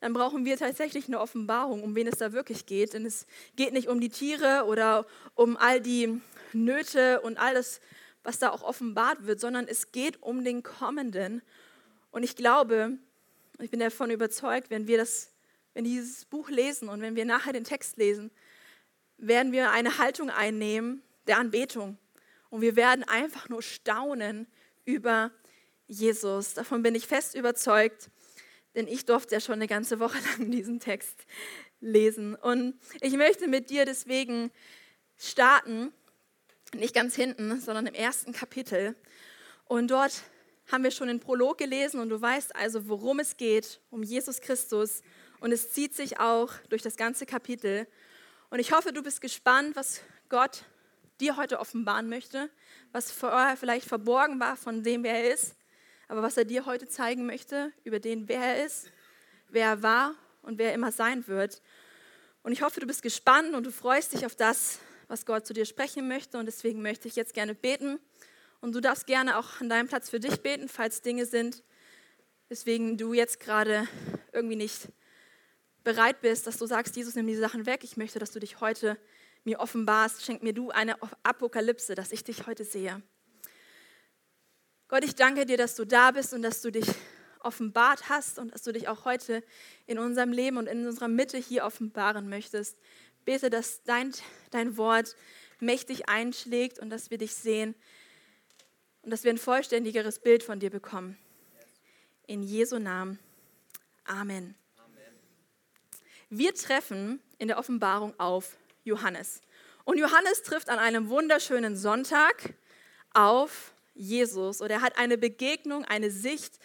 dann 0.00 0.12
brauchen 0.12 0.44
wir 0.44 0.56
tatsächlich 0.56 1.08
eine 1.08 1.20
Offenbarung, 1.20 1.82
um 1.82 1.96
wen 1.96 2.06
es 2.06 2.18
da 2.18 2.32
wirklich 2.32 2.66
geht. 2.66 2.92
Denn 2.92 3.04
es 3.04 3.26
geht 3.56 3.72
nicht 3.72 3.88
um 3.88 4.00
die 4.00 4.08
Tiere 4.08 4.64
oder 4.66 5.04
um 5.34 5.56
all 5.56 5.80
die 5.80 6.20
Nöte 6.52 7.20
und 7.22 7.38
alles, 7.38 7.80
was 8.22 8.38
da 8.38 8.50
auch 8.50 8.62
offenbart 8.62 9.26
wird, 9.26 9.40
sondern 9.40 9.66
es 9.66 9.90
geht 9.90 10.22
um 10.22 10.44
den 10.44 10.62
Kommenden. 10.62 11.42
Und 12.12 12.22
ich 12.22 12.36
glaube, 12.36 12.98
ich 13.58 13.70
bin 13.70 13.80
davon 13.80 14.10
überzeugt, 14.10 14.70
wenn 14.70 14.86
wir 14.86 14.98
das, 14.98 15.32
wenn 15.74 15.84
dieses 15.84 16.24
Buch 16.24 16.50
lesen 16.50 16.88
und 16.88 17.00
wenn 17.00 17.16
wir 17.16 17.24
nachher 17.24 17.52
den 17.52 17.64
Text 17.64 17.96
lesen, 17.96 18.30
werden 19.18 19.52
wir 19.52 19.70
eine 19.70 19.98
Haltung 19.98 20.30
einnehmen 20.30 21.02
der 21.26 21.38
Anbetung. 21.38 21.98
Und 22.50 22.60
wir 22.60 22.76
werden 22.76 23.04
einfach 23.04 23.48
nur 23.48 23.62
staunen 23.62 24.46
über 24.84 25.32
Jesus. 25.86 26.54
Davon 26.54 26.82
bin 26.82 26.94
ich 26.94 27.06
fest 27.06 27.34
überzeugt, 27.34 28.10
denn 28.74 28.86
ich 28.88 29.04
durfte 29.04 29.34
ja 29.34 29.40
schon 29.40 29.54
eine 29.54 29.66
ganze 29.66 30.00
Woche 30.00 30.18
lang 30.38 30.50
diesen 30.50 30.80
Text 30.80 31.26
lesen. 31.80 32.34
Und 32.34 32.78
ich 33.00 33.14
möchte 33.14 33.48
mit 33.48 33.70
dir 33.70 33.84
deswegen 33.84 34.50
starten, 35.16 35.92
nicht 36.74 36.94
ganz 36.94 37.14
hinten, 37.14 37.60
sondern 37.60 37.86
im 37.86 37.94
ersten 37.94 38.32
Kapitel. 38.32 38.96
Und 39.64 39.90
dort 39.90 40.22
haben 40.70 40.84
wir 40.84 40.90
schon 40.90 41.08
den 41.08 41.20
Prolog 41.20 41.58
gelesen 41.58 42.00
und 42.00 42.08
du 42.08 42.20
weißt 42.20 42.54
also, 42.56 42.88
worum 42.88 43.20
es 43.20 43.36
geht, 43.36 43.80
um 43.90 44.02
Jesus 44.02 44.40
Christus. 44.40 45.02
Und 45.40 45.52
es 45.52 45.70
zieht 45.72 45.94
sich 45.94 46.18
auch 46.18 46.52
durch 46.68 46.82
das 46.82 46.96
ganze 46.96 47.24
Kapitel. 47.24 47.86
Und 48.50 48.60
ich 48.60 48.72
hoffe, 48.72 48.92
du 48.92 49.02
bist 49.02 49.20
gespannt, 49.20 49.74
was 49.74 50.00
Gott 50.28 50.64
dir 51.20 51.36
heute 51.36 51.58
offenbaren 51.58 52.08
möchte, 52.08 52.50
was 52.92 53.10
vorher 53.10 53.56
vielleicht 53.56 53.88
verborgen 53.88 54.38
war 54.38 54.56
von 54.56 54.82
dem, 54.82 55.02
wer 55.02 55.24
er 55.24 55.34
ist, 55.34 55.56
aber 56.08 56.22
was 56.22 56.36
er 56.36 56.44
dir 56.44 56.66
heute 56.66 56.86
zeigen 56.88 57.26
möchte, 57.26 57.72
über 57.84 57.98
den, 57.98 58.28
wer 58.28 58.40
er 58.40 58.64
ist, 58.64 58.90
wer 59.48 59.66
er 59.66 59.82
war 59.82 60.14
und 60.42 60.58
wer 60.58 60.68
er 60.68 60.74
immer 60.74 60.92
sein 60.92 61.26
wird. 61.26 61.60
Und 62.42 62.52
ich 62.52 62.62
hoffe, 62.62 62.78
du 62.78 62.86
bist 62.86 63.02
gespannt 63.02 63.54
und 63.54 63.64
du 63.64 63.72
freust 63.72 64.12
dich 64.12 64.24
auf 64.24 64.36
das, 64.36 64.78
was 65.08 65.26
Gott 65.26 65.46
zu 65.46 65.52
dir 65.52 65.64
sprechen 65.64 66.06
möchte. 66.06 66.38
Und 66.38 66.46
deswegen 66.46 66.82
möchte 66.82 67.08
ich 67.08 67.16
jetzt 67.16 67.34
gerne 67.34 67.54
beten. 67.54 67.98
Und 68.60 68.72
du 68.74 68.80
darfst 68.80 69.06
gerne 69.06 69.38
auch 69.38 69.60
an 69.60 69.68
deinem 69.68 69.88
Platz 69.88 70.10
für 70.10 70.20
dich 70.20 70.40
beten, 70.42 70.68
falls 70.68 71.02
Dinge 71.02 71.26
sind, 71.26 71.64
weswegen 72.48 72.96
du 72.96 73.14
jetzt 73.14 73.40
gerade 73.40 73.88
irgendwie 74.32 74.56
nicht 74.56 74.88
bereit 75.86 76.20
bist, 76.20 76.48
dass 76.48 76.58
du 76.58 76.66
sagst, 76.66 76.96
Jesus, 76.96 77.14
nimm 77.14 77.28
diese 77.28 77.40
Sachen 77.40 77.64
weg. 77.64 77.84
Ich 77.84 77.96
möchte, 77.96 78.18
dass 78.18 78.32
du 78.32 78.40
dich 78.40 78.60
heute 78.60 78.98
mir 79.44 79.60
offenbarst, 79.60 80.24
schenk 80.24 80.42
mir 80.42 80.52
du 80.52 80.70
eine 80.70 80.96
Apokalypse, 81.22 81.94
dass 81.94 82.10
ich 82.10 82.24
dich 82.24 82.48
heute 82.48 82.64
sehe. 82.64 83.00
Gott, 84.88 85.04
ich 85.04 85.14
danke 85.14 85.46
dir, 85.46 85.56
dass 85.56 85.76
du 85.76 85.84
da 85.84 86.10
bist 86.10 86.34
und 86.34 86.42
dass 86.42 86.60
du 86.60 86.72
dich 86.72 86.86
offenbart 87.38 88.08
hast 88.08 88.40
und 88.40 88.52
dass 88.52 88.64
du 88.64 88.72
dich 88.72 88.88
auch 88.88 89.04
heute 89.04 89.44
in 89.86 90.00
unserem 90.00 90.32
Leben 90.32 90.56
und 90.56 90.66
in 90.66 90.84
unserer 90.84 91.06
Mitte 91.06 91.38
hier 91.38 91.64
offenbaren 91.64 92.28
möchtest. 92.28 92.76
Bete, 93.24 93.48
dass 93.48 93.84
dein, 93.84 94.12
dein 94.50 94.76
Wort 94.76 95.14
mächtig 95.60 96.08
einschlägt 96.08 96.80
und 96.80 96.90
dass 96.90 97.12
wir 97.12 97.18
dich 97.18 97.32
sehen 97.32 97.76
und 99.02 99.10
dass 99.10 99.22
wir 99.22 99.30
ein 99.30 99.38
vollständigeres 99.38 100.18
Bild 100.18 100.42
von 100.42 100.58
dir 100.58 100.70
bekommen. 100.70 101.16
In 102.26 102.42
Jesu 102.42 102.80
Namen. 102.80 103.20
Amen. 104.04 104.56
Wir 106.28 106.54
treffen 106.54 107.20
in 107.38 107.46
der 107.46 107.58
Offenbarung 107.58 108.12
auf 108.18 108.56
Johannes. 108.82 109.40
Und 109.84 109.98
Johannes 109.98 110.42
trifft 110.42 110.68
an 110.68 110.80
einem 110.80 111.08
wunderschönen 111.08 111.76
Sonntag 111.76 112.54
auf 113.14 113.72
Jesus 113.94 114.60
und 114.60 114.70
er 114.70 114.80
hat 114.80 114.98
eine 114.98 115.16
Begegnung, 115.16 115.84
eine 115.84 116.10
Sicht 116.10 116.58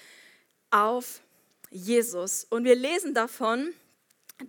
auf 0.72 1.22
Jesus. 1.70 2.46
Und 2.50 2.64
wir 2.64 2.76
lesen 2.76 3.14
davon, 3.14 3.72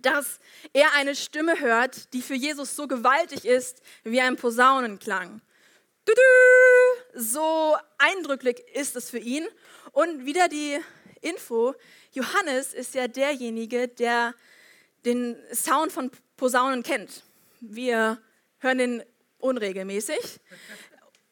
dass 0.01 0.39
er 0.73 0.93
eine 0.93 1.15
Stimme 1.15 1.59
hört, 1.59 2.11
die 2.13 2.23
für 2.23 2.33
Jesus 2.33 2.75
so 2.75 2.87
gewaltig 2.87 3.45
ist 3.45 3.83
wie 4.03 4.19
ein 4.19 4.35
Posaunenklang. 4.35 5.41
So 7.13 7.77
eindrücklich 7.99 8.63
ist 8.73 8.95
es 8.95 9.11
für 9.11 9.19
ihn. 9.19 9.47
Und 9.91 10.25
wieder 10.25 10.47
die 10.47 10.79
Info, 11.21 11.75
Johannes 12.11 12.73
ist 12.73 12.95
ja 12.95 13.07
derjenige, 13.07 13.87
der 13.87 14.33
den 15.05 15.35
Sound 15.53 15.91
von 15.91 16.11
Posaunen 16.37 16.83
kennt. 16.83 17.23
Wir 17.59 18.21
hören 18.59 18.77
den 18.77 19.03
unregelmäßig. 19.39 20.39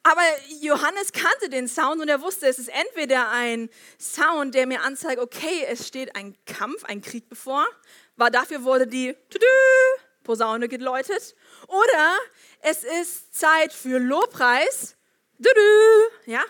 Aber 0.04 0.22
Johannes 0.62 1.12
kannte 1.12 1.50
den 1.50 1.68
Sound 1.68 2.02
und 2.02 2.10
er 2.10 2.22
wusste, 2.22 2.48
es 2.48 2.58
ist 2.58 2.70
entweder 2.70 3.30
ein 3.30 3.70
Sound, 4.00 4.56
der 4.56 4.66
mir 4.66 4.82
anzeigt, 4.82 5.22
okay, 5.22 5.66
es 5.68 5.88
steht 5.88 6.16
ein 6.16 6.36
Kampf, 6.46 6.84
ein 6.86 7.02
Krieg 7.02 7.30
bevor, 7.30 7.66
war 8.16 8.32
dafür 8.32 8.64
wurde 8.64 8.88
die 8.88 9.16
Posaune 10.24 10.68
geläutet, 10.68 11.36
oder 11.68 12.18
es 12.62 12.84
ist 12.84 13.36
Zeit 13.38 13.74
für 13.74 14.00
Lobpreis, 14.00 14.96
ja, 16.26 16.44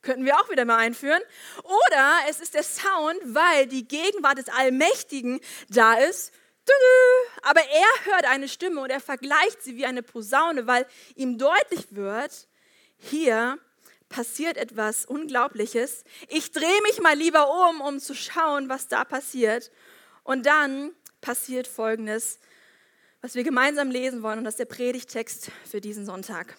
könnten 0.00 0.24
wir 0.24 0.36
auch 0.36 0.50
wieder 0.50 0.64
mal 0.64 0.78
einführen, 0.78 1.22
oder 1.64 2.18
es 2.28 2.40
ist 2.40 2.54
der 2.54 2.62
Sound, 2.62 3.18
weil 3.24 3.66
die 3.66 3.86
Gegenwart 3.86 4.38
des 4.38 4.48
Allmächtigen 4.48 5.40
da 5.68 5.94
ist, 5.94 6.32
aber 7.42 7.60
er 7.60 8.12
hört 8.12 8.24
eine 8.24 8.48
Stimme 8.48 8.80
und 8.80 8.90
er 8.90 9.00
vergleicht 9.00 9.62
sie 9.62 9.76
wie 9.76 9.86
eine 9.86 10.02
Posaune, 10.02 10.66
weil 10.66 10.86
ihm 11.16 11.38
deutlich 11.38 11.86
wird, 11.90 12.48
hier 12.96 13.58
passiert 14.08 14.56
etwas 14.56 15.04
Unglaubliches. 15.06 16.04
Ich 16.28 16.52
drehe 16.52 16.82
mich 16.82 17.00
mal 17.00 17.16
lieber 17.16 17.68
um, 17.68 17.80
um 17.80 17.98
zu 17.98 18.14
schauen, 18.14 18.68
was 18.68 18.86
da 18.86 19.04
passiert. 19.04 19.72
Und 20.22 20.46
dann 20.46 20.92
passiert 21.20 21.66
Folgendes, 21.66 22.38
was 23.22 23.34
wir 23.34 23.42
gemeinsam 23.42 23.90
lesen 23.90 24.22
wollen, 24.22 24.38
und 24.38 24.44
das 24.44 24.54
ist 24.54 24.60
der 24.60 24.66
Predigtext 24.66 25.50
für 25.68 25.80
diesen 25.80 26.06
Sonntag. 26.06 26.56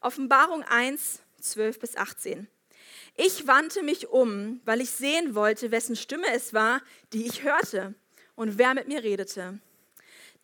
Offenbarung 0.00 0.62
1, 0.62 1.20
12 1.40 1.78
bis 1.78 1.96
18. 1.96 2.48
Ich 3.16 3.46
wandte 3.46 3.82
mich 3.82 4.08
um, 4.08 4.60
weil 4.64 4.80
ich 4.80 4.90
sehen 4.90 5.34
wollte, 5.34 5.70
wessen 5.70 5.96
Stimme 5.96 6.26
es 6.32 6.54
war, 6.54 6.80
die 7.12 7.26
ich 7.26 7.42
hörte 7.42 7.94
und 8.38 8.56
wer 8.56 8.72
mit 8.74 8.86
mir 8.86 9.02
redete. 9.02 9.58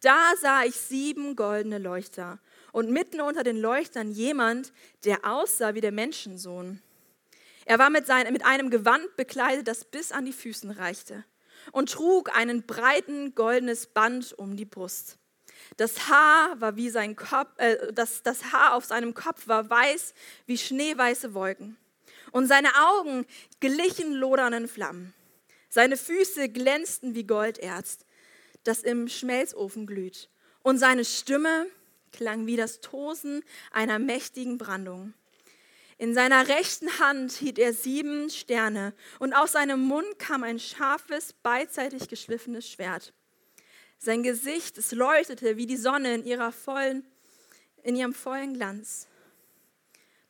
Da 0.00 0.32
sah 0.40 0.64
ich 0.64 0.74
sieben 0.74 1.36
goldene 1.36 1.78
Leuchter 1.78 2.40
und 2.72 2.90
mitten 2.90 3.20
unter 3.20 3.44
den 3.44 3.56
Leuchtern 3.56 4.10
jemand, 4.10 4.72
der 5.04 5.24
aussah 5.24 5.74
wie 5.74 5.80
der 5.80 5.92
Menschensohn. 5.92 6.82
Er 7.64 7.78
war 7.78 7.90
mit, 7.90 8.06
sein, 8.06 8.30
mit 8.32 8.44
einem 8.44 8.68
Gewand 8.68 9.16
bekleidet, 9.16 9.68
das 9.68 9.84
bis 9.84 10.10
an 10.10 10.26
die 10.26 10.32
Füßen 10.32 10.72
reichte 10.72 11.24
und 11.70 11.92
trug 11.92 12.36
einen 12.36 12.66
breiten 12.66 13.34
goldenes 13.34 13.86
Band 13.86 14.34
um 14.36 14.56
die 14.56 14.66
Brust. 14.66 15.16
Das 15.76 16.08
Haar 16.10 16.60
war 16.60 16.76
wie 16.76 16.90
sein 16.90 17.14
Kopf, 17.14 17.48
äh, 17.58 17.92
das, 17.92 18.22
das 18.22 18.52
Haar 18.52 18.74
auf 18.74 18.84
seinem 18.84 19.14
Kopf 19.14 19.46
war 19.46 19.70
weiß 19.70 20.14
wie 20.46 20.58
schneeweiße 20.58 21.32
Wolken 21.32 21.76
und 22.32 22.48
seine 22.48 22.68
Augen 22.74 23.24
glichen 23.60 24.12
lodernden 24.12 24.68
Flammen. 24.68 25.14
Seine 25.74 25.96
Füße 25.96 26.50
glänzten 26.50 27.16
wie 27.16 27.24
Golderz, 27.24 27.98
das 28.62 28.84
im 28.84 29.08
Schmelzofen 29.08 29.88
glüht. 29.88 30.30
Und 30.62 30.78
seine 30.78 31.04
Stimme 31.04 31.66
klang 32.12 32.46
wie 32.46 32.54
das 32.54 32.80
Tosen 32.80 33.42
einer 33.72 33.98
mächtigen 33.98 34.56
Brandung. 34.56 35.14
In 35.98 36.14
seiner 36.14 36.46
rechten 36.46 37.00
Hand 37.00 37.32
hielt 37.32 37.58
er 37.58 37.72
sieben 37.72 38.30
Sterne 38.30 38.94
und 39.18 39.32
aus 39.32 39.50
seinem 39.50 39.80
Mund 39.80 40.06
kam 40.20 40.44
ein 40.44 40.60
scharfes, 40.60 41.32
beidseitig 41.32 42.06
geschliffenes 42.06 42.70
Schwert. 42.70 43.12
Sein 43.98 44.22
Gesicht, 44.22 44.78
es 44.78 44.92
leuchtete 44.92 45.56
wie 45.56 45.66
die 45.66 45.76
Sonne 45.76 46.14
in, 46.14 46.24
ihrer 46.24 46.52
vollen, 46.52 47.04
in 47.82 47.96
ihrem 47.96 48.14
vollen 48.14 48.54
Glanz. 48.54 49.08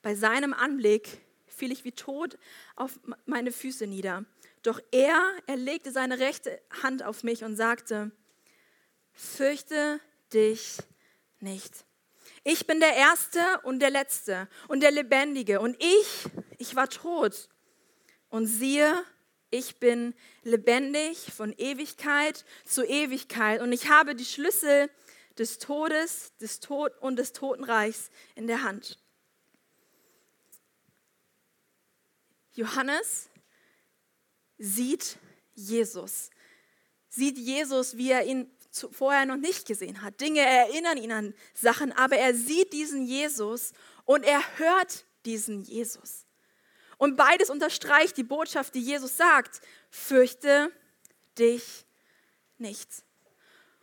Bei 0.01 0.15
seinem 0.15 0.55
Anblick 0.55 1.21
fiel 1.47 1.71
ich 1.71 1.85
wie 1.85 1.93
tot 1.93 2.39
auf 2.77 2.99
meine 3.27 3.53
Füße 3.53 3.87
nieder. 3.87 4.25
Doch 4.65 4.81
er, 4.91 5.23
er 5.47 5.57
legte 5.57 5.93
seine 5.93 6.19
rechte 6.19 6.61
Hand 6.83 7.03
auf 7.03 7.23
mich 7.23 7.45
und 7.45 7.55
sagte, 7.55 8.11
fürchte 9.13 10.01
dich 10.33 10.79
nicht. 11.39 11.85
Ich 12.45 12.67
bin 12.67 12.81
der 12.81 12.95
Erste 12.97 13.41
und 13.65 13.81
der 13.81 13.91
Letzte 13.91 14.49
und 14.69 14.81
der 14.81 14.91
Lebendige. 14.91 15.61
Und 15.61 15.77
ich, 15.79 16.25
ich 16.59 16.75
war 16.75 16.89
tot. 16.89 17.51
Und 18.31 18.47
siehe, 18.47 19.05
ich 19.51 19.79
bin 19.81 20.15
lebendig 20.43 21.31
von 21.35 21.53
Ewigkeit 21.53 22.47
zu 22.65 22.85
Ewigkeit. 22.85 23.61
Und 23.61 23.71
ich 23.73 23.91
habe 23.91 24.15
die 24.15 24.25
Schlüssel 24.25 24.91
des 25.37 25.59
Todes 25.59 26.35
des 26.41 26.61
Tod 26.61 26.97
und 27.01 27.17
des 27.17 27.35
Totenreichs 27.35 28.11
in 28.35 28.47
der 28.47 28.63
Hand. 28.63 28.99
Johannes 32.55 33.29
sieht 34.65 35.19
Jesus, 35.55 36.31
sieht 37.09 37.39
Jesus, 37.39 37.97
wie 37.97 38.11
er 38.11 38.25
ihn 38.25 38.51
vorher 38.71 39.27
noch 39.27 39.37
nicht 39.37 39.67
gesehen 39.67 40.03
hat. 40.03 40.21
Dinge 40.21 40.41
erinnern 40.41 40.97
ihn 40.97 41.13
an 41.13 41.35
Sachen, 41.53 41.93
aber 41.93 42.17
er 42.17 42.35
sieht 42.35 42.73
diesen 42.73 43.05
Jesus 43.05 43.73
und 44.05 44.25
er 44.25 44.43
hört 44.59 45.05
diesen 45.25 45.63
Jesus. 45.63 46.25
Und 46.97 47.17
beides 47.17 47.51
unterstreicht 47.51 48.17
die 48.17 48.25
Botschaft, 48.25 48.75
die 48.75 48.81
Jesus 48.81 49.17
sagt, 49.17 49.61
fürchte 49.91 50.73
dich 51.39 51.85
nicht. 52.59 52.89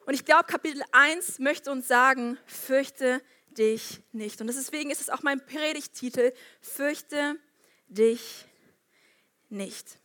Und 0.05 0.13
ich 0.13 0.25
glaube, 0.25 0.45
Kapitel 0.45 0.81
1 0.91 1.39
möchte 1.39 1.71
uns 1.71 1.87
sagen, 1.87 2.37
fürchte 2.45 3.21
dich 3.51 4.01
nicht. 4.11 4.41
Und 4.41 4.47
deswegen 4.47 4.89
ist 4.89 5.01
es 5.01 5.09
auch 5.09 5.21
mein 5.21 5.45
Predigtitel, 5.45 6.33
fürchte 6.59 7.37
dich 7.87 8.45
nicht. 9.49 10.00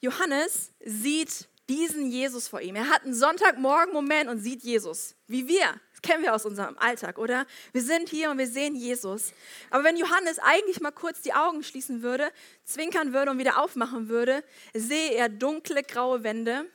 Johannes 0.00 0.72
sieht 0.84 1.48
diesen 1.68 2.10
Jesus 2.10 2.48
vor 2.48 2.60
ihm. 2.60 2.76
Er 2.76 2.88
hat 2.88 3.04
einen 3.04 3.14
Sonntagmorgen-Moment 3.14 4.28
und 4.28 4.38
sieht 4.38 4.62
Jesus, 4.62 5.16
wie 5.26 5.48
wir. 5.48 5.80
Das 5.90 6.02
kennen 6.02 6.22
wir 6.22 6.34
aus 6.34 6.44
unserem 6.44 6.78
Alltag, 6.78 7.18
oder? 7.18 7.46
Wir 7.72 7.82
sind 7.82 8.08
hier 8.08 8.30
und 8.30 8.38
wir 8.38 8.46
sehen 8.46 8.76
Jesus. 8.76 9.32
Aber 9.70 9.82
wenn 9.82 9.96
Johannes 9.96 10.38
eigentlich 10.38 10.80
mal 10.80 10.92
kurz 10.92 11.22
die 11.22 11.32
Augen 11.32 11.62
schließen 11.62 12.02
würde, 12.02 12.30
zwinkern 12.64 13.12
würde 13.12 13.30
und 13.30 13.38
wieder 13.38 13.60
aufmachen 13.60 14.08
würde, 14.08 14.44
sehe 14.74 15.12
er 15.12 15.28
dunkle, 15.28 15.82
graue 15.82 16.22
Wände, 16.22 16.66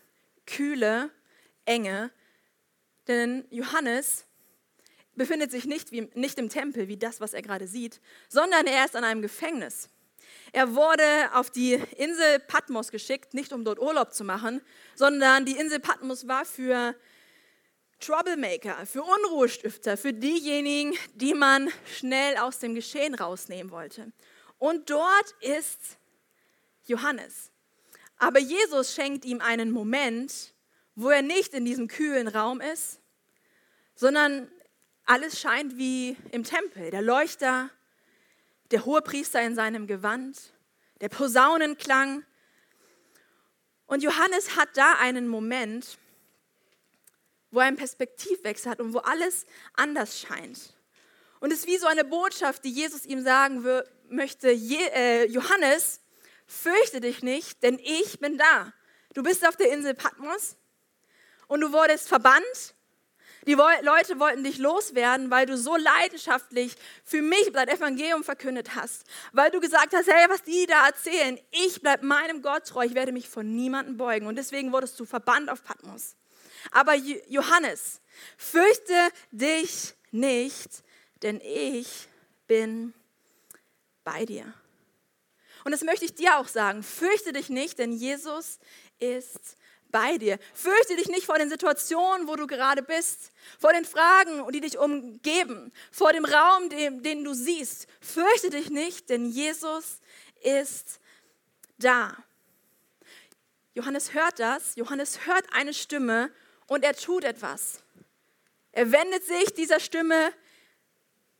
kühle, 0.46 1.10
enge. 1.66 2.12
Denn 3.08 3.46
Johannes 3.50 4.26
befindet 5.16 5.52
sich 5.52 5.66
nicht, 5.66 5.92
wie, 5.92 6.10
nicht 6.16 6.38
im 6.38 6.50
Tempel, 6.50 6.88
wie 6.88 6.98
das, 6.98 7.22
was 7.22 7.34
er 7.34 7.42
gerade 7.42 7.68
sieht, 7.68 8.02
sondern 8.28 8.66
er 8.66 8.86
ist 8.86 8.96
an 8.96 9.04
einem 9.04 9.22
Gefängnis. 9.22 9.90
Er 10.54 10.76
wurde 10.76 11.30
auf 11.34 11.50
die 11.50 11.76
Insel 11.98 12.40
Patmos 12.40 12.92
geschickt, 12.92 13.34
nicht 13.34 13.54
um 13.54 13.64
dort 13.64 13.80
Urlaub 13.80 14.14
zu 14.14 14.24
machen, 14.24 14.62
sondern 14.96 15.46
die 15.46 15.58
Insel 15.58 15.80
Patmos 15.80 16.28
war 16.28 16.44
für 16.44 16.94
Troublemaker, 18.02 18.86
für 18.86 19.04
Unruhestifter, 19.04 19.96
für 19.96 20.12
diejenigen, 20.12 20.94
die 21.14 21.34
man 21.34 21.70
schnell 21.86 22.38
aus 22.38 22.60
dem 22.60 22.76
Geschehen 22.76 23.16
rausnehmen 23.16 23.72
wollte. 23.72 24.12
Und 24.58 24.90
dort 24.90 25.36
ist 25.40 25.98
Johannes. 26.86 27.52
Aber 28.18 28.40
Jesus 28.40 28.94
schenkt 28.94 29.24
ihm 29.24 29.40
einen 29.40 29.72
Moment, 29.72 30.54
wo 30.96 31.10
er 31.10 31.22
nicht 31.22 31.54
in 31.54 31.64
diesem 31.64 31.88
kühlen 31.88 32.28
Raum 32.28 32.60
ist, 32.60 33.00
sondern 33.96 34.52
alles 35.06 35.40
scheint 35.40 35.78
wie 35.78 36.18
im 36.32 36.44
Tempel. 36.44 36.92
Der 36.92 37.02
Leuchter, 37.02 37.70
der 38.72 38.86
Hohepriester 38.86 39.42
in 39.42 39.56
seinem 39.56 39.88
Gewand, 39.88 40.54
der 41.02 41.10
Posaunenklang. 41.10 42.26
Und 43.86 44.04
Johannes 44.04 44.56
hat 44.56 44.70
da 44.76 44.94
einen 45.00 45.28
Moment, 45.28 45.98
wo 47.52 47.60
er 47.60 47.66
einen 47.66 47.78
Perspektivwechsel 47.78 48.72
hat 48.72 48.80
und 48.80 48.94
wo 48.94 49.00
alles 49.00 49.46
anders 49.74 50.20
scheint. 50.20 50.74
Und 51.40 51.52
es 51.52 51.60
ist 51.60 51.68
wie 51.68 51.78
so 51.78 51.88
eine 51.88 52.06
Botschaft, 52.06 52.64
die 52.64 52.72
Jesus 52.72 53.06
ihm 53.06 53.24
sagen 53.24 53.66
möchte, 54.10 54.52
äh, 54.52 55.26
Johannes, 55.26 56.02
fürchte 56.46 57.02
dich 57.02 57.24
nicht, 57.24 57.64
denn 57.64 57.80
ich 57.80 58.20
bin 58.20 58.38
da. 58.38 58.74
Du 59.14 59.24
bist 59.24 59.46
auf 59.46 59.58
der 59.58 59.72
Insel 59.74 59.94
Patmos 59.94 60.56
und 61.48 61.62
du 61.62 61.72
wurdest 61.72 62.08
verbannt 62.08 62.76
die 63.48 63.54
Leute 63.54 64.20
wollten 64.20 64.44
dich 64.44 64.58
loswerden, 64.58 65.32
weil 65.32 65.46
du 65.46 65.58
so 65.58 65.76
leidenschaftlich 65.76 66.76
für 67.04 67.22
mich 67.22 67.52
das 67.52 67.68
Evangelium 67.68 68.24
verkündet 68.24 68.76
hast. 68.76 69.04
Weil 69.32 69.50
du 69.50 69.60
gesagt 69.60 69.94
hast, 69.94 70.08
hey, 70.08 70.30
was 70.30 70.44
die 70.44 70.66
da 70.68 70.86
erzählen, 70.88 71.40
ich 71.52 71.82
bleibe 71.82 72.06
meinem 72.06 72.42
Gott 72.42 72.66
treu, 72.68 72.86
ich 72.86 72.94
werde 72.94 73.12
mich 73.12 73.30
von 73.30 73.56
niemandem 73.56 73.98
beugen. 73.98 74.28
Und 74.28 74.36
deswegen 74.36 74.72
wurdest 74.72 75.00
du 75.00 75.06
verbannt 75.06 75.50
auf 75.50 75.64
Patmos. 75.64 76.16
Aber 76.72 76.94
Johannes, 76.96 78.02
fürchte 78.38 78.94
dich 79.32 79.96
nicht, 80.12 80.84
denn 81.24 81.42
ich 81.42 82.08
bin 82.48 82.94
bei 84.04 84.26
dir. 84.26 84.54
Und 85.64 85.72
das 85.72 85.82
möchte 85.82 86.06
ich 86.06 86.16
dir 86.16 86.38
auch 86.38 86.48
sagen. 86.48 86.84
Fürchte 86.84 87.34
dich 87.34 87.50
nicht, 87.50 87.80
denn 87.80 87.92
Jesus 87.92 88.60
ist 89.00 89.58
bei 89.92 90.18
dir. 90.18 90.40
Fürchte 90.54 90.96
dich 90.96 91.08
nicht 91.08 91.26
vor 91.26 91.38
den 91.38 91.50
Situationen, 91.50 92.28
wo 92.28 92.36
du 92.36 92.48
gerade 92.48 92.82
bist, 92.82 93.32
vor 93.60 93.74
den 93.74 93.86
Fragen, 93.86 94.50
die 94.52 94.62
dich 94.62 94.78
umgeben, 94.78 95.72
vor 95.92 96.14
dem 96.14 96.26
Raum, 96.26 96.70
den, 96.70 97.04
den 97.04 97.24
du 97.24 97.34
siehst. 97.34 97.88
Fürchte 98.00 98.50
dich 98.50 98.70
nicht, 98.70 99.10
denn 99.10 99.26
Jesus 99.30 100.00
ist 100.42 101.00
da. 101.78 102.16
Johannes 103.74 104.14
hört 104.14 104.40
das, 104.40 104.76
Johannes 104.76 105.26
hört 105.26 105.46
eine 105.54 105.74
Stimme 105.74 106.32
und 106.68 106.84
er 106.84 106.96
tut 106.96 107.24
etwas. 107.24 107.82
Er 108.72 108.92
wendet 108.92 109.26
sich 109.26 109.54
dieser 109.54 109.80
Stimme 109.80 110.34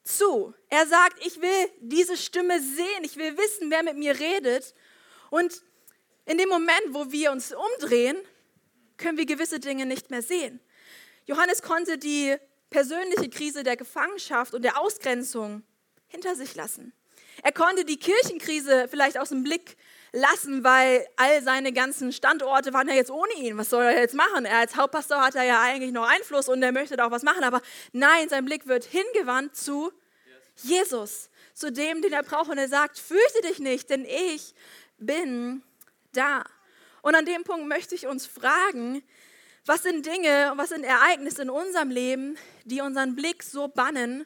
zu. 0.04 0.54
Er 0.70 0.88
sagt, 0.88 1.26
ich 1.26 1.42
will 1.42 1.70
diese 1.80 2.18
Stimme 2.18 2.60
sehen, 2.60 3.04
ich 3.04 3.18
will 3.18 3.38
wissen, 3.38 3.70
wer 3.70 3.84
mit 3.84 3.98
mir 3.98 4.20
redet. 4.20 4.74
Und 5.30 5.62
in 6.26 6.38
dem 6.38 6.50
Moment, 6.50 6.82
wo 6.90 7.12
wir 7.12 7.32
uns 7.32 7.54
umdrehen, 7.54 8.18
können 9.02 9.18
wir 9.18 9.26
gewisse 9.26 9.60
Dinge 9.60 9.86
nicht 9.86 10.10
mehr 10.12 10.22
sehen. 10.22 10.60
Johannes 11.26 11.62
konnte 11.62 11.98
die 11.98 12.36
persönliche 12.70 13.30
Krise 13.30 13.64
der 13.64 13.76
Gefangenschaft 13.76 14.54
und 14.54 14.64
der 14.64 14.80
Ausgrenzung 14.80 15.64
hinter 16.08 16.36
sich 16.36 16.56
lassen. 16.56 16.94
Er 17.44 17.52
konnte 17.52 17.86
die 17.86 17.98
Kirchenkrise 17.98 18.88
vielleicht 18.90 19.18
aus 19.18 19.30
dem 19.30 19.44
Blick 19.44 19.78
lassen, 20.14 20.64
weil 20.64 21.08
all 21.16 21.42
seine 21.42 21.72
ganzen 21.72 22.12
Standorte 22.12 22.74
waren 22.74 22.88
ja 22.88 22.96
jetzt 22.96 23.12
ohne 23.12 23.34
ihn. 23.34 23.58
Was 23.58 23.70
soll 23.70 23.84
er 23.84 24.00
jetzt 24.00 24.14
machen? 24.14 24.46
Er 24.46 24.60
als 24.60 24.76
Hauptpastor 24.76 25.22
hat 25.22 25.36
er 25.36 25.44
ja 25.44 25.62
eigentlich 25.62 25.92
noch 25.92 26.08
Einfluss 26.08 26.50
und 26.50 26.62
er 26.62 26.72
möchte 26.72 26.98
da 26.98 27.08
auch 27.08 27.12
was 27.12 27.24
machen. 27.24 27.44
Aber 27.44 27.62
nein, 27.94 28.30
sein 28.30 28.46
Blick 28.46 28.68
wird 28.68 28.84
hingewandt 28.84 29.56
zu 29.56 29.92
Jesus, 30.58 31.30
zu 31.54 31.72
dem, 31.72 32.02
den 32.02 32.14
er 32.14 32.24
braucht. 32.24 32.50
Und 32.50 32.58
er 32.58 32.68
sagt, 32.68 33.00
fürchte 33.00 33.42
dich 33.48 33.60
nicht, 33.60 33.90
denn 33.90 34.06
ich 34.06 34.54
bin 34.98 35.64
da. 36.14 36.44
Und 37.02 37.16
an 37.16 37.26
dem 37.26 37.44
Punkt 37.44 37.68
möchte 37.68 37.96
ich 37.96 38.08
uns 38.08 38.26
fragen, 38.26 39.04
was 39.66 39.84
sind 39.84 40.06
Dinge, 40.06 40.54
was 40.56 40.70
sind 40.70 40.84
Ereignisse 40.84 41.44
in 41.44 41.50
unserem 41.50 41.90
Leben, 41.90 42.38
die 42.66 42.82
unseren 42.82 43.16
Blick 43.16 43.44
so 43.44 43.68
bannen, 43.68 44.26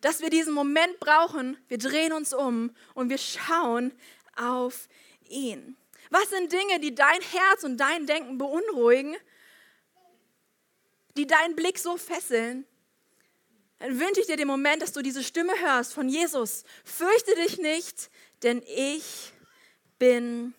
dass 0.00 0.20
wir 0.20 0.30
diesen 0.30 0.54
Moment 0.54 0.98
brauchen, 0.98 1.56
wir 1.68 1.78
drehen 1.78 2.12
uns 2.12 2.32
um 2.32 2.74
und 2.94 3.10
wir 3.10 3.18
schauen 3.18 3.92
auf 4.36 4.88
ihn. 5.28 5.76
Was 6.10 6.30
sind 6.30 6.52
Dinge, 6.52 6.80
die 6.80 6.94
dein 6.94 7.20
Herz 7.20 7.62
und 7.62 7.76
dein 7.76 8.06
Denken 8.06 8.38
beunruhigen, 8.38 9.16
die 11.16 11.26
deinen 11.26 11.54
Blick 11.54 11.78
so 11.78 11.96
fesseln? 11.96 12.66
Dann 13.78 13.98
wünsche 13.98 14.20
ich 14.20 14.26
dir 14.26 14.36
den 14.36 14.48
Moment, 14.48 14.82
dass 14.82 14.92
du 14.92 15.02
diese 15.02 15.22
Stimme 15.22 15.52
hörst 15.60 15.94
von 15.94 16.08
Jesus. 16.08 16.64
Fürchte 16.84 17.34
dich 17.36 17.58
nicht, 17.58 18.10
denn 18.42 18.62
ich 18.66 19.32
bin 19.98 20.54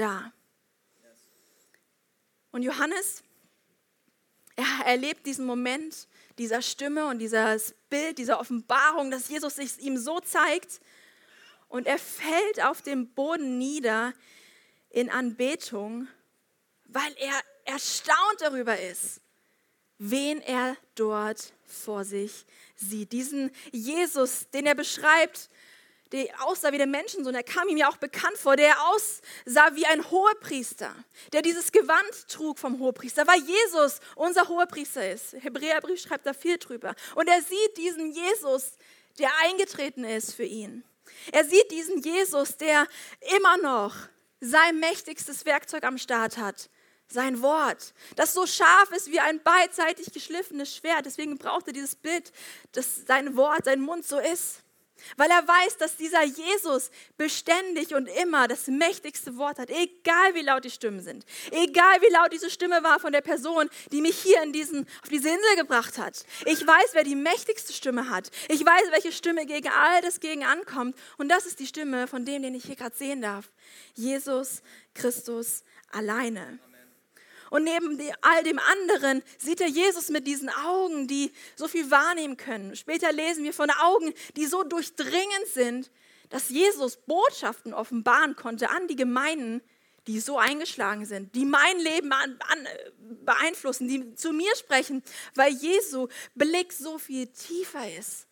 da. 0.00 0.32
Und 2.50 2.62
Johannes, 2.62 3.22
er 4.56 4.86
erlebt 4.86 5.26
diesen 5.26 5.46
Moment 5.46 6.08
dieser 6.38 6.62
Stimme 6.62 7.06
und 7.06 7.18
dieses 7.18 7.74
Bild, 7.88 8.18
dieser 8.18 8.40
Offenbarung, 8.40 9.10
dass 9.10 9.28
Jesus 9.28 9.56
sich 9.56 9.78
ihm 9.78 9.96
so 9.96 10.20
zeigt. 10.20 10.80
Und 11.68 11.86
er 11.86 11.98
fällt 11.98 12.64
auf 12.64 12.82
den 12.82 13.12
Boden 13.12 13.58
nieder 13.58 14.12
in 14.88 15.10
Anbetung, 15.10 16.08
weil 16.86 17.14
er 17.18 17.40
erstaunt 17.64 18.40
darüber 18.40 18.78
ist, 18.80 19.20
wen 19.98 20.40
er 20.40 20.76
dort 20.96 21.52
vor 21.64 22.04
sich 22.04 22.44
sieht. 22.74 23.12
Diesen 23.12 23.52
Jesus, 23.70 24.48
den 24.50 24.66
er 24.66 24.74
beschreibt, 24.74 25.48
der 26.12 26.28
aussah 26.44 26.72
wie 26.72 26.78
der 26.78 26.86
Menschensohn, 26.86 27.32
der 27.32 27.42
kam 27.42 27.68
ihm 27.68 27.76
ja 27.76 27.88
auch 27.88 27.96
bekannt 27.96 28.36
vor, 28.36 28.56
der 28.56 28.74
aussah 28.88 29.74
wie 29.74 29.86
ein 29.86 30.10
Hohepriester, 30.10 30.94
der 31.32 31.42
dieses 31.42 31.70
Gewand 31.72 32.28
trug 32.28 32.58
vom 32.58 32.78
Hohepriester, 32.78 33.26
weil 33.26 33.40
Jesus 33.40 34.00
unser 34.16 34.48
Hohepriester 34.48 35.10
ist. 35.10 35.34
Hebräerbrief 35.34 36.00
schreibt 36.00 36.26
da 36.26 36.32
viel 36.32 36.58
drüber. 36.58 36.94
Und 37.14 37.28
er 37.28 37.40
sieht 37.42 37.76
diesen 37.76 38.10
Jesus, 38.12 38.72
der 39.18 39.30
eingetreten 39.42 40.04
ist 40.04 40.34
für 40.34 40.44
ihn. 40.44 40.84
Er 41.32 41.44
sieht 41.44 41.70
diesen 41.70 42.00
Jesus, 42.00 42.56
der 42.56 42.86
immer 43.36 43.56
noch 43.58 43.94
sein 44.40 44.80
mächtigstes 44.80 45.44
Werkzeug 45.44 45.84
am 45.84 45.98
Start 45.98 46.38
hat, 46.38 46.70
sein 47.08 47.42
Wort, 47.42 47.92
das 48.16 48.34
so 48.34 48.46
scharf 48.46 48.92
ist 48.92 49.10
wie 49.10 49.20
ein 49.20 49.42
beidseitig 49.42 50.12
geschliffenes 50.12 50.74
Schwert. 50.76 51.06
Deswegen 51.06 51.38
braucht 51.38 51.66
er 51.66 51.72
dieses 51.72 51.96
Bild, 51.96 52.32
dass 52.72 53.04
sein 53.06 53.36
Wort, 53.36 53.64
sein 53.64 53.80
Mund 53.80 54.06
so 54.06 54.18
ist. 54.18 54.62
Weil 55.16 55.30
er 55.30 55.46
weiß, 55.46 55.76
dass 55.78 55.96
dieser 55.96 56.24
Jesus 56.24 56.90
beständig 57.16 57.94
und 57.94 58.06
immer 58.06 58.48
das 58.48 58.66
mächtigste 58.66 59.36
Wort 59.36 59.58
hat, 59.58 59.70
egal 59.70 60.34
wie 60.34 60.42
laut 60.42 60.64
die 60.64 60.70
Stimmen 60.70 61.00
sind. 61.00 61.24
Egal 61.50 62.00
wie 62.00 62.12
laut 62.12 62.32
diese 62.32 62.50
Stimme 62.50 62.82
war 62.82 63.00
von 63.00 63.12
der 63.12 63.20
Person, 63.20 63.68
die 63.92 64.00
mich 64.00 64.18
hier 64.18 64.42
in 64.42 64.52
diesen, 64.52 64.86
auf 65.02 65.08
diese 65.08 65.28
Insel 65.28 65.56
gebracht 65.56 65.98
hat. 65.98 66.24
Ich 66.46 66.66
weiß, 66.66 66.90
wer 66.92 67.04
die 67.04 67.16
mächtigste 67.16 67.72
Stimme 67.72 68.10
hat. 68.10 68.30
Ich 68.48 68.64
weiß, 68.64 68.90
welche 68.92 69.12
Stimme 69.12 69.46
gegen 69.46 69.68
all 69.68 70.00
das 70.02 70.20
gegen 70.20 70.44
ankommt. 70.44 70.96
Und 71.18 71.28
das 71.28 71.46
ist 71.46 71.60
die 71.60 71.66
Stimme 71.66 72.06
von 72.06 72.24
dem, 72.24 72.42
den 72.42 72.54
ich 72.54 72.64
hier 72.64 72.76
gerade 72.76 72.96
sehen 72.96 73.22
darf. 73.22 73.50
Jesus 73.94 74.62
Christus 74.94 75.64
alleine. 75.90 76.58
Und 77.50 77.64
neben 77.64 78.00
all 78.20 78.44
dem 78.44 78.58
anderen 78.58 79.22
sieht 79.38 79.60
er 79.60 79.68
Jesus 79.68 80.08
mit 80.08 80.26
diesen 80.26 80.48
Augen, 80.48 81.08
die 81.08 81.32
so 81.56 81.66
viel 81.66 81.90
wahrnehmen 81.90 82.36
können. 82.36 82.76
Später 82.76 83.12
lesen 83.12 83.44
wir 83.44 83.52
von 83.52 83.70
Augen, 83.70 84.14
die 84.36 84.46
so 84.46 84.62
durchdringend 84.62 85.46
sind, 85.52 85.90
dass 86.30 86.48
Jesus 86.48 86.96
Botschaften 86.96 87.74
offenbaren 87.74 88.36
konnte 88.36 88.70
an 88.70 88.86
die 88.86 88.96
Gemeinden, 88.96 89.60
die 90.06 90.20
so 90.20 90.38
eingeschlagen 90.38 91.04
sind, 91.04 91.34
die 91.34 91.44
mein 91.44 91.78
Leben 91.78 92.12
an, 92.12 92.38
an, 92.48 92.68
beeinflussen, 93.24 93.88
die 93.88 94.14
zu 94.14 94.32
mir 94.32 94.54
sprechen, 94.56 95.02
weil 95.34 95.52
Jesu 95.52 96.08
Blick 96.34 96.72
so 96.72 96.98
viel 96.98 97.26
tiefer 97.26 97.92
ist. 97.98 98.26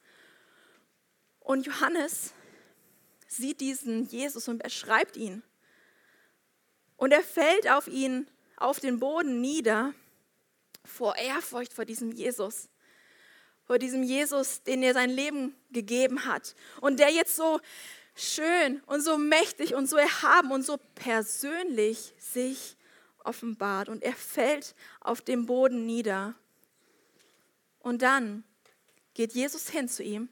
Und 1.41 1.67
Johannes 1.67 2.33
sieht 3.27 3.61
diesen 3.61 4.05
Jesus 4.07 4.49
und 4.49 4.63
beschreibt 4.63 5.17
ihn. 5.17 5.43
Und 6.97 7.13
er 7.13 7.23
fällt 7.23 7.71
auf 7.71 7.89
ihn 7.89 8.29
auf 8.61 8.81
den 8.81 8.99
Boden 8.99 9.41
nieder 9.41 9.95
vor 10.85 11.17
Ehrfurcht 11.17 11.73
vor 11.73 11.85
diesem 11.85 12.13
Jesus. 12.13 12.69
Vor 13.65 13.79
diesem 13.79 14.03
Jesus, 14.03 14.63
den 14.63 14.83
er 14.83 14.95
sein 14.95 15.11
Leben 15.11 15.55
gegeben 15.71 16.25
hat 16.25 16.55
und 16.81 16.99
der 16.99 17.11
jetzt 17.11 17.37
so 17.37 17.61
schön 18.15 18.81
und 18.87 19.03
so 19.03 19.19
mächtig 19.19 19.75
und 19.75 19.89
so 19.89 19.97
erhaben 19.97 20.51
und 20.51 20.65
so 20.65 20.79
persönlich 20.95 22.15
sich 22.19 22.77
offenbart. 23.25 23.89
Und 23.89 24.03
er 24.03 24.15
fällt 24.15 24.75
auf 25.01 25.21
den 25.21 25.47
Boden 25.47 25.85
nieder. 25.85 26.35
Und 27.81 28.03
dann 28.03 28.43
geht 29.15 29.35
Jesus 29.35 29.69
hin 29.69 29.89
zu 29.89 30.03
ihm 30.03 30.29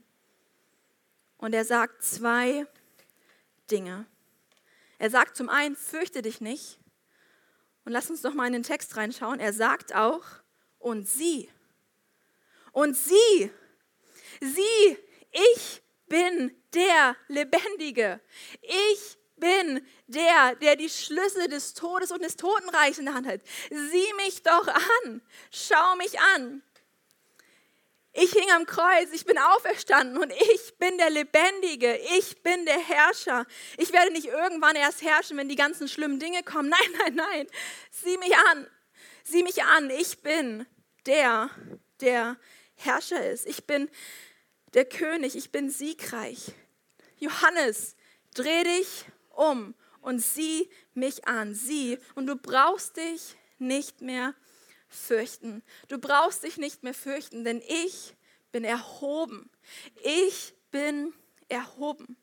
und 1.38 1.52
er 1.52 1.64
sagt 1.64 2.02
zwei 2.02 2.66
Dinge. 3.70 4.06
Er 4.98 5.10
sagt 5.10 5.36
zum 5.36 5.48
einen, 5.48 5.76
fürchte 5.76 6.22
dich 6.22 6.40
nicht. 6.40 6.78
Und 7.86 7.92
lass 7.92 8.10
uns 8.10 8.20
doch 8.20 8.34
mal 8.34 8.48
in 8.48 8.52
den 8.52 8.64
Text 8.64 8.96
reinschauen. 8.96 9.38
Er 9.38 9.52
sagt 9.52 9.94
auch, 9.94 10.24
und 10.78 11.08
sie. 11.08 11.48
Und 12.72 12.96
sie, 12.96 13.50
sie, 14.40 14.98
ich 15.30 15.82
bin 16.08 16.52
der 16.74 17.16
Lebendige. 17.28 18.20
Ich 18.62 19.16
bin 19.36 19.86
der, 20.08 20.56
der 20.56 20.74
die 20.74 20.88
Schlüssel 20.88 21.46
des 21.46 21.74
Todes 21.74 22.10
und 22.10 22.22
des 22.22 22.34
Totenreichs 22.34 22.98
in 22.98 23.04
der 23.04 23.14
Hand 23.14 23.28
hat. 23.28 23.40
Sieh 23.70 24.12
mich 24.24 24.42
doch 24.42 24.66
an. 24.66 25.22
Schau 25.52 25.94
mich 25.96 26.18
an. 26.18 26.62
Ich 28.18 28.32
hing 28.32 28.50
am 28.52 28.64
Kreuz, 28.64 29.10
ich 29.12 29.26
bin 29.26 29.36
auferstanden 29.36 30.16
und 30.16 30.32
ich 30.32 30.78
bin 30.78 30.96
der 30.96 31.10
Lebendige, 31.10 31.98
ich 32.16 32.42
bin 32.42 32.64
der 32.64 32.78
Herrscher. 32.78 33.44
Ich 33.76 33.92
werde 33.92 34.10
nicht 34.10 34.26
irgendwann 34.26 34.74
erst 34.74 35.02
herrschen, 35.02 35.36
wenn 35.36 35.50
die 35.50 35.56
ganzen 35.56 35.86
schlimmen 35.86 36.18
Dinge 36.18 36.42
kommen. 36.42 36.68
Nein, 36.70 36.92
nein, 36.98 37.14
nein. 37.14 37.46
Sieh 37.90 38.16
mich 38.16 38.34
an. 38.34 38.66
Sieh 39.22 39.42
mich 39.42 39.62
an. 39.62 39.90
Ich 39.90 40.22
bin 40.22 40.66
der, 41.04 41.50
der 42.00 42.38
Herrscher 42.76 43.30
ist. 43.30 43.46
Ich 43.46 43.66
bin 43.66 43.90
der 44.72 44.86
König. 44.86 45.36
Ich 45.36 45.52
bin 45.52 45.68
siegreich. 45.68 46.52
Johannes, 47.18 47.96
dreh 48.34 48.64
dich 48.64 49.04
um 49.34 49.74
und 50.00 50.20
sieh 50.20 50.70
mich 50.94 51.28
an. 51.28 51.54
Sieh. 51.54 51.98
Und 52.14 52.28
du 52.28 52.36
brauchst 52.36 52.96
dich 52.96 53.36
nicht 53.58 54.00
mehr 54.00 54.34
fürchten. 54.96 55.62
Du 55.88 55.98
brauchst 55.98 56.42
dich 56.42 56.56
nicht 56.56 56.82
mehr 56.82 56.94
fürchten, 56.94 57.44
denn 57.44 57.62
ich 57.66 58.14
bin 58.52 58.64
erhoben. 58.64 59.50
Ich 60.02 60.54
bin 60.70 61.12
erhoben. 61.48 62.16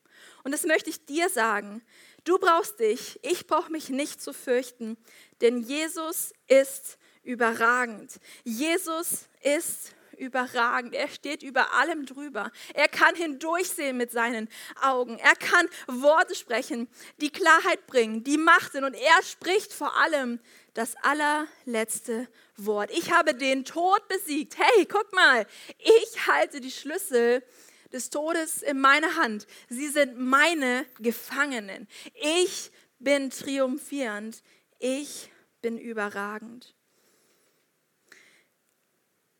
Und 0.43 0.51
das 0.51 0.63
möchte 0.63 0.89
ich 0.89 1.05
dir 1.05 1.29
sagen. 1.29 1.83
Du 2.23 2.38
brauchst 2.38 2.79
dich, 2.79 3.19
ich 3.23 3.47
brauche 3.47 3.71
mich 3.71 3.89
nicht 3.89 4.21
zu 4.21 4.33
fürchten, 4.33 4.97
denn 5.41 5.59
Jesus 5.59 6.33
ist 6.47 6.97
überragend. 7.23 8.19
Jesus 8.43 9.27
ist 9.41 9.93
überragend. 10.17 10.93
Er 10.93 11.09
steht 11.09 11.43
über 11.43 11.73
allem 11.73 12.05
drüber. 12.05 12.51
Er 12.73 12.88
kann 12.88 13.15
hindurchsehen 13.15 13.97
mit 13.97 14.12
seinen 14.12 14.49
Augen. 14.81 15.19
Er 15.19 15.36
kann 15.36 15.67
Worte 15.88 16.36
sprechen, 16.36 16.88
die 17.19 17.31
Klarheit 17.31 17.86
bringen, 17.88 18.23
die 18.23 18.38
Macht 18.38 18.73
sind. 18.73 18.83
Und 18.83 18.93
er 18.93 19.23
spricht 19.23 19.73
vor 19.73 19.95
allem 19.97 20.39
das 20.73 20.95
allerletzte 21.03 22.27
Wort. 22.57 22.89
Ich 22.91 23.12
habe 23.12 23.36
den 23.36 23.65
Tod 23.65 24.07
besiegt. 24.07 24.57
Hey, 24.57 24.86
guck 24.86 25.13
mal, 25.13 25.45
ich 25.77 26.27
halte 26.27 26.59
die 26.59 26.71
Schlüssel 26.71 27.43
des 27.91 28.09
Todes 28.09 28.62
in 28.63 28.79
meiner 28.79 29.15
Hand. 29.15 29.45
Sie 29.69 29.88
sind 29.88 30.17
meine 30.17 30.86
Gefangenen. 30.99 31.88
Ich 32.15 32.71
bin 32.99 33.29
triumphierend. 33.29 34.41
Ich 34.79 35.31
bin 35.62 35.77
überragend. 35.77 36.73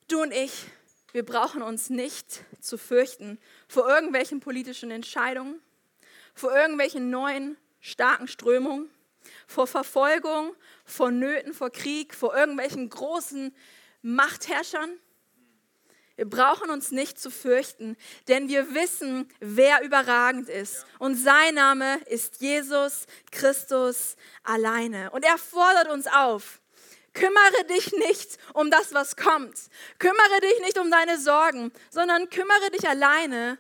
Du 0.08 0.22
und 0.22 0.32
ich, 0.32 0.66
wir 1.12 1.26
brauchen 1.26 1.64
uns 1.64 1.90
nicht 1.90 2.44
zu 2.62 2.78
fürchten 2.78 3.40
vor 3.68 3.88
irgendwelchen 3.90 4.40
politischen 4.40 4.92
Entscheidungen, 4.92 5.60
vor 6.36 6.56
irgendwelchen 6.56 7.10
neuen 7.10 7.58
starken 7.80 8.28
Strömungen, 8.28 8.90
vor 9.48 9.68
Verfolgung, 9.68 10.56
vor 10.86 11.12
Nöten, 11.12 11.54
vor 11.54 11.70
Krieg, 11.70 12.14
vor 12.14 12.36
irgendwelchen 12.36 12.90
großen 12.90 13.56
Machtherrschern. 14.02 14.98
Wir 16.16 16.30
brauchen 16.30 16.70
uns 16.70 16.92
nicht 16.92 17.20
zu 17.20 17.32
fürchten, 17.32 17.98
denn 18.28 18.48
wir 18.48 18.76
wissen, 18.76 19.28
wer 19.40 19.84
überragend 19.84 20.48
ist. 20.48 20.86
Und 21.00 21.16
sein 21.16 21.56
Name 21.56 22.00
ist 22.06 22.40
Jesus 22.40 23.08
Christus 23.32 24.16
alleine. 24.44 25.10
Und 25.12 25.26
er 25.26 25.38
fordert 25.38 25.90
uns 25.90 26.06
auf, 26.08 26.62
Kümmere 27.14 27.64
dich 27.70 27.94
nicht 27.94 28.38
um 28.54 28.72
das, 28.72 28.94
was 28.94 29.16
kommt. 29.16 29.56
Kümmere 30.00 30.42
dich 30.42 30.60
nicht 30.62 30.80
um 30.80 30.90
deine 30.90 31.20
Sorgen, 31.20 31.72
sondern 31.92 32.30
kümmere 32.30 32.72
dich 32.72 32.90
alleine, 32.90 33.60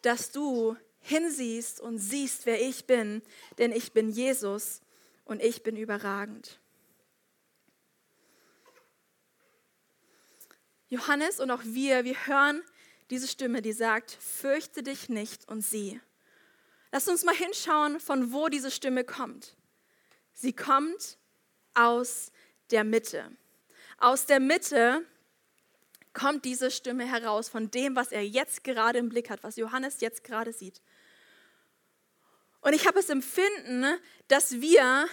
dass 0.00 0.30
du 0.30 0.76
hinsiehst 1.00 1.80
und 1.80 1.98
siehst, 1.98 2.46
wer 2.46 2.60
ich 2.60 2.86
bin. 2.86 3.22
Denn 3.58 3.72
ich 3.72 3.92
bin 3.92 4.08
Jesus 4.08 4.80
und 5.26 5.42
ich 5.42 5.62
bin 5.62 5.76
überragend. 5.76 6.58
Johannes 10.88 11.40
und 11.40 11.50
auch 11.50 11.62
wir, 11.64 12.04
wir 12.04 12.26
hören 12.26 12.62
diese 13.10 13.28
Stimme, 13.28 13.60
die 13.60 13.72
sagt, 13.72 14.12
fürchte 14.12 14.82
dich 14.82 15.08
nicht 15.08 15.48
und 15.48 15.60
sieh. 15.60 16.00
Lass 16.92 17.08
uns 17.08 17.24
mal 17.24 17.34
hinschauen, 17.34 18.00
von 18.00 18.32
wo 18.32 18.48
diese 18.48 18.70
Stimme 18.70 19.04
kommt. 19.04 19.56
Sie 20.32 20.52
kommt 20.52 21.18
aus 21.74 22.30
der 22.70 22.84
Mitte. 22.84 23.30
Aus 23.98 24.26
der 24.26 24.40
Mitte 24.40 25.04
kommt 26.12 26.44
diese 26.44 26.70
Stimme 26.70 27.04
heraus 27.04 27.48
von 27.48 27.70
dem, 27.70 27.96
was 27.96 28.12
er 28.12 28.24
jetzt 28.24 28.64
gerade 28.64 28.98
im 28.98 29.08
Blick 29.08 29.28
hat, 29.28 29.42
was 29.42 29.56
Johannes 29.56 30.00
jetzt 30.00 30.24
gerade 30.24 30.52
sieht. 30.52 30.80
Und 32.66 32.72
ich 32.72 32.84
habe 32.84 32.98
das 32.98 33.10
Empfinden, 33.10 33.86
dass 34.26 34.60
wir 34.60 35.06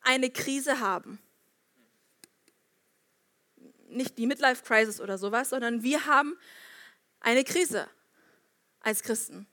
eine 0.00 0.30
Krise 0.30 0.80
haben. 0.80 1.18
Nicht 3.88 4.16
die 4.16 4.26
Midlife 4.26 4.64
Crisis 4.64 5.02
oder 5.02 5.18
sowas, 5.18 5.50
sondern 5.50 5.82
wir 5.82 6.06
haben 6.06 6.38
eine 7.20 7.44
Krise 7.44 7.88
als 8.80 9.02
Christen. 9.02 9.46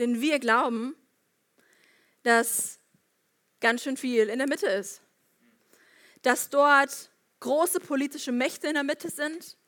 Denn 0.00 0.20
wir 0.20 0.40
glauben, 0.40 0.96
dass 2.24 2.80
ganz 3.60 3.84
schön 3.84 3.96
viel 3.96 4.28
in 4.28 4.38
der 4.38 4.48
Mitte 4.48 4.66
ist 4.66 5.00
dass 6.24 6.48
dort 6.48 7.10
große 7.40 7.80
politische 7.80 8.32
Mächte 8.32 8.66
in 8.66 8.74
der 8.74 8.82
Mitte 8.82 9.10
sind, 9.10 9.58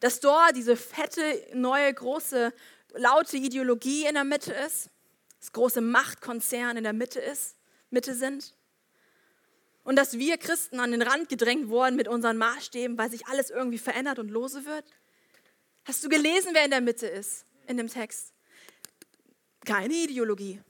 dass 0.00 0.18
dort 0.18 0.56
diese 0.56 0.76
fette, 0.76 1.46
neue, 1.54 1.94
große, 1.94 2.52
laute 2.94 3.36
Ideologie 3.36 4.06
in 4.06 4.14
der 4.14 4.24
Mitte 4.24 4.52
ist, 4.52 4.90
das 5.42 5.50
große 5.50 5.80
Machtkonzern 5.80 6.76
in 6.76 6.84
der 6.84 6.92
Mitte 6.92 7.18
ist, 7.18 7.56
Mitte 7.90 8.14
sind. 8.14 8.54
Und 9.82 9.96
dass 9.96 10.16
wir 10.16 10.38
Christen 10.38 10.78
an 10.78 10.92
den 10.92 11.02
Rand 11.02 11.28
gedrängt 11.28 11.68
wurden 11.68 11.96
mit 11.96 12.06
unseren 12.06 12.36
Maßstäben, 12.36 12.96
weil 12.96 13.10
sich 13.10 13.26
alles 13.26 13.50
irgendwie 13.50 13.78
verändert 13.78 14.20
und 14.20 14.30
lose 14.30 14.64
wird. 14.64 14.84
Hast 15.84 16.04
du 16.04 16.08
gelesen, 16.08 16.50
wer 16.52 16.64
in 16.64 16.70
der 16.70 16.80
Mitte 16.80 17.08
ist 17.08 17.44
in 17.66 17.76
dem 17.76 17.88
Text? 17.88 18.32
Keine 19.64 19.92
Ideologie. 19.92 20.60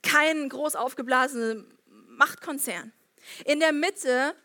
Kein 0.00 0.48
groß 0.48 0.76
aufgeblasener 0.76 1.64
Machtkonzern. 1.86 2.92
In 3.46 3.58
der 3.58 3.72
Mitte 3.72 4.36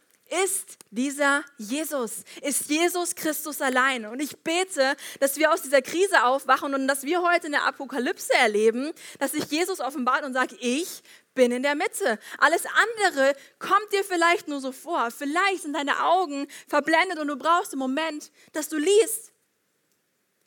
ist 0.44 0.78
dieser 0.92 1.44
Jesus, 1.58 2.24
ist 2.42 2.70
Jesus 2.70 3.16
Christus 3.16 3.62
allein. 3.62 4.06
Und 4.06 4.22
ich 4.22 4.38
bete, 4.38 4.96
dass 5.20 5.38
wir 5.38 5.52
aus 5.54 5.62
dieser 5.62 5.82
Krise 5.82 6.24
aufwachen 6.24 6.74
und 6.74 6.88
dass 6.88 7.04
wir 7.04 7.22
heute 7.22 7.48
in 7.48 7.52
der 7.52 7.66
Apokalypse 7.66 8.34
erleben, 8.34 8.92
dass 9.20 9.32
sich 9.32 9.46
Jesus 9.46 9.80
offenbart 9.80 10.24
und 10.24 10.34
sagt, 10.34 10.56
ich 10.60 11.04
bin 11.34 11.52
in 11.52 11.64
der 11.64 11.76
Mitte. 11.76 12.18
Alles 12.38 12.64
andere 12.66 13.36
kommt 13.60 13.92
dir 13.92 14.04
vielleicht 14.04 14.48
nur 14.48 14.62
so 14.62 14.72
vor. 14.72 15.12
Vielleicht 15.12 15.64
sind 15.64 15.74
deine 15.74 16.04
Augen 16.04 16.48
verblendet 16.68 17.20
und 17.20 17.28
du 17.28 17.36
brauchst 17.36 17.74
einen 17.74 17.80
Moment, 17.80 18.32
dass 18.54 18.70
du 18.70 18.78
liest. 18.78 19.34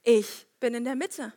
Ich 0.03 0.47
bin 0.61 0.75
in 0.75 0.85
der 0.85 0.95
Mitte. 0.95 1.33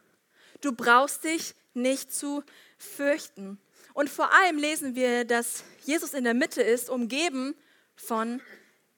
Du 0.62 0.72
brauchst 0.72 1.24
dich 1.24 1.54
nicht 1.74 2.14
zu 2.14 2.44
fürchten. 2.78 3.60
Und 3.94 4.10
vor 4.10 4.32
allem 4.34 4.58
lesen 4.58 4.96
wir, 4.96 5.26
dass 5.26 5.64
Jesus 5.84 6.14
in 6.14 6.24
der 6.24 6.34
Mitte 6.34 6.62
ist, 6.62 6.90
umgeben 6.90 7.56
von 7.98 8.42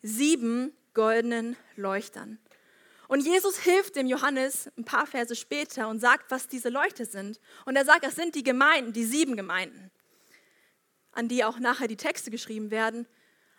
sieben 0.01 0.73
goldenen 0.93 1.55
Leuchtern. 1.75 2.38
Und 3.07 3.21
Jesus 3.21 3.57
hilft 3.57 3.95
dem 3.95 4.05
Johannes 4.05 4.69
ein 4.77 4.85
paar 4.85 5.07
Verse 5.07 5.35
später 5.35 5.88
und 5.88 5.99
sagt, 5.99 6.29
was 6.29 6.47
diese 6.47 6.69
Leuchter 6.69 7.05
sind. 7.05 7.39
Und 7.65 7.75
er 7.75 7.83
sagt, 7.83 8.03
das 8.03 8.15
sind 8.15 8.35
die 8.35 8.43
Gemeinden, 8.43 8.93
die 8.93 9.03
sieben 9.03 9.35
Gemeinden, 9.35 9.89
an 11.12 11.27
die 11.27 11.43
auch 11.43 11.57
nachher 11.57 11.88
die 11.88 11.97
Texte 11.97 12.29
geschrieben 12.29 12.69
werden. 12.69 13.07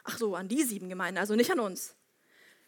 Ach 0.05 0.19
so, 0.19 0.37
an 0.37 0.47
die 0.47 0.63
sieben 0.63 0.89
Gemeinden, 0.89 1.19
also 1.19 1.35
nicht 1.35 1.51
an 1.51 1.59
uns. 1.59 1.97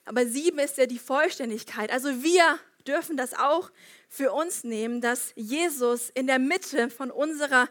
Aber 0.05 0.27
sieben 0.27 0.59
ist 0.59 0.77
ja 0.77 0.87
die 0.87 0.99
Vollständigkeit. 0.99 1.93
Also 1.93 2.25
wir 2.25 2.59
dürfen 2.85 3.17
das 3.17 3.35
auch 3.35 3.71
für 4.09 4.33
uns 4.33 4.65
nehmen, 4.65 5.01
dass 5.01 5.33
Jesus 5.37 6.11
in 6.11 6.27
der 6.27 6.41
Mitte 6.41 6.91
von 6.91 7.13
unserer 7.13 7.69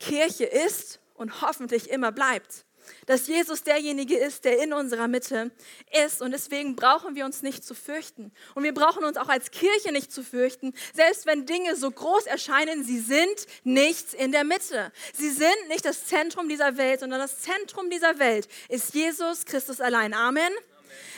Kirche 0.00 0.44
ist 0.44 0.98
und 1.14 1.40
hoffentlich 1.40 1.88
immer 1.88 2.10
bleibt 2.10 2.64
dass 3.06 3.26
Jesus 3.26 3.62
derjenige 3.62 4.16
ist, 4.16 4.44
der 4.44 4.62
in 4.62 4.72
unserer 4.72 5.08
Mitte 5.08 5.50
ist. 6.04 6.22
Und 6.22 6.32
deswegen 6.32 6.76
brauchen 6.76 7.14
wir 7.14 7.24
uns 7.24 7.42
nicht 7.42 7.64
zu 7.64 7.74
fürchten. 7.74 8.32
Und 8.54 8.64
wir 8.64 8.74
brauchen 8.74 9.04
uns 9.04 9.16
auch 9.16 9.28
als 9.28 9.50
Kirche 9.50 9.92
nicht 9.92 10.12
zu 10.12 10.22
fürchten, 10.22 10.74
selbst 10.92 11.26
wenn 11.26 11.46
Dinge 11.46 11.76
so 11.76 11.90
groß 11.90 12.26
erscheinen, 12.26 12.84
sie 12.84 13.00
sind 13.00 13.46
nicht 13.64 14.14
in 14.14 14.32
der 14.32 14.44
Mitte. 14.44 14.92
Sie 15.12 15.30
sind 15.30 15.68
nicht 15.68 15.84
das 15.84 16.06
Zentrum 16.06 16.48
dieser 16.48 16.76
Welt, 16.76 17.00
sondern 17.00 17.20
das 17.20 17.40
Zentrum 17.40 17.90
dieser 17.90 18.18
Welt 18.18 18.48
ist 18.68 18.94
Jesus 18.94 19.44
Christus 19.44 19.80
allein. 19.80 20.14
Amen. 20.14 20.52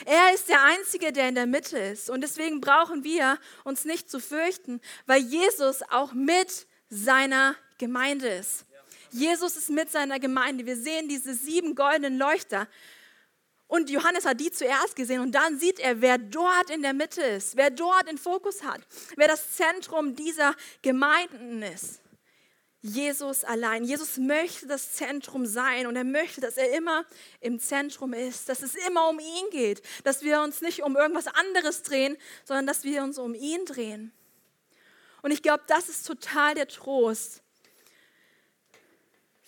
Er 0.04 0.34
ist 0.34 0.48
der 0.48 0.62
Einzige, 0.62 1.12
der 1.12 1.28
in 1.28 1.34
der 1.34 1.46
Mitte 1.46 1.78
ist. 1.78 2.10
Und 2.10 2.20
deswegen 2.20 2.60
brauchen 2.60 3.04
wir 3.04 3.38
uns 3.64 3.84
nicht 3.84 4.10
zu 4.10 4.20
fürchten, 4.20 4.80
weil 5.06 5.20
Jesus 5.20 5.82
auch 5.90 6.12
mit 6.12 6.66
seiner 6.88 7.56
Gemeinde 7.78 8.28
ist. 8.28 8.64
Jesus 9.16 9.56
ist 9.56 9.70
mit 9.70 9.90
seiner 9.90 10.20
Gemeinde. 10.20 10.66
Wir 10.66 10.76
sehen 10.76 11.08
diese 11.08 11.34
sieben 11.34 11.74
goldenen 11.74 12.18
Leuchter. 12.18 12.68
Und 13.68 13.90
Johannes 13.90 14.24
hat 14.24 14.38
die 14.40 14.52
zuerst 14.52 14.94
gesehen 14.94 15.20
und 15.20 15.32
dann 15.32 15.58
sieht 15.58 15.80
er, 15.80 16.00
wer 16.00 16.18
dort 16.18 16.70
in 16.70 16.82
der 16.82 16.92
Mitte 16.92 17.22
ist, 17.22 17.56
wer 17.56 17.70
dort 17.70 18.08
den 18.08 18.16
Fokus 18.16 18.62
hat, 18.62 18.80
wer 19.16 19.26
das 19.26 19.56
Zentrum 19.56 20.14
dieser 20.14 20.54
Gemeinden 20.82 21.62
ist. 21.62 22.00
Jesus 22.80 23.42
allein. 23.42 23.82
Jesus 23.82 24.18
möchte 24.18 24.68
das 24.68 24.92
Zentrum 24.92 25.46
sein 25.46 25.88
und 25.88 25.96
er 25.96 26.04
möchte, 26.04 26.40
dass 26.40 26.56
er 26.56 26.72
immer 26.76 27.04
im 27.40 27.58
Zentrum 27.58 28.12
ist, 28.12 28.48
dass 28.48 28.62
es 28.62 28.76
immer 28.86 29.08
um 29.08 29.18
ihn 29.18 29.50
geht, 29.50 29.82
dass 30.04 30.22
wir 30.22 30.40
uns 30.42 30.60
nicht 30.60 30.82
um 30.84 30.96
irgendwas 30.96 31.26
anderes 31.26 31.82
drehen, 31.82 32.16
sondern 32.44 32.66
dass 32.66 32.84
wir 32.84 33.02
uns 33.02 33.18
um 33.18 33.34
ihn 33.34 33.64
drehen. 33.64 34.12
Und 35.22 35.32
ich 35.32 35.42
glaube, 35.42 35.64
das 35.66 35.88
ist 35.88 36.06
total 36.06 36.54
der 36.54 36.68
Trost, 36.68 37.42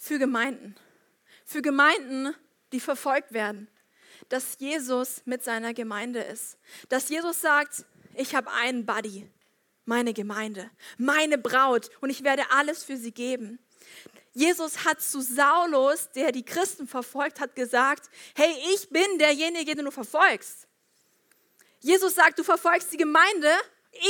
für 0.08 0.18
Gemeinden. 0.18 0.74
Für 1.44 1.62
Gemeinden, 1.62 2.34
die 2.72 2.80
verfolgt 2.80 3.32
werden. 3.32 3.68
Dass 4.30 4.56
Jesus 4.58 5.22
mit 5.26 5.44
seiner 5.44 5.74
Gemeinde 5.74 6.20
ist. 6.20 6.56
Dass 6.88 7.08
Jesus 7.08 7.40
sagt, 7.40 7.84
ich 8.14 8.34
habe 8.34 8.50
einen 8.50 8.84
Buddy, 8.86 9.30
meine 9.84 10.12
Gemeinde, 10.12 10.70
meine 10.96 11.38
Braut 11.38 11.90
und 12.00 12.10
ich 12.10 12.24
werde 12.24 12.42
alles 12.50 12.84
für 12.84 12.96
sie 12.96 13.12
geben. 13.12 13.58
Jesus 14.32 14.84
hat 14.84 15.00
zu 15.00 15.20
Saulus, 15.20 16.10
der 16.10 16.32
die 16.32 16.44
Christen 16.44 16.86
verfolgt 16.86 17.40
hat, 17.40 17.54
gesagt, 17.54 18.10
hey, 18.34 18.52
ich 18.74 18.88
bin 18.88 19.18
derjenige, 19.18 19.74
den 19.74 19.84
du 19.84 19.90
verfolgst. 19.90 20.66
Jesus 21.80 22.14
sagt, 22.14 22.38
du 22.38 22.44
verfolgst 22.44 22.92
die 22.92 22.96
Gemeinde, 22.96 23.50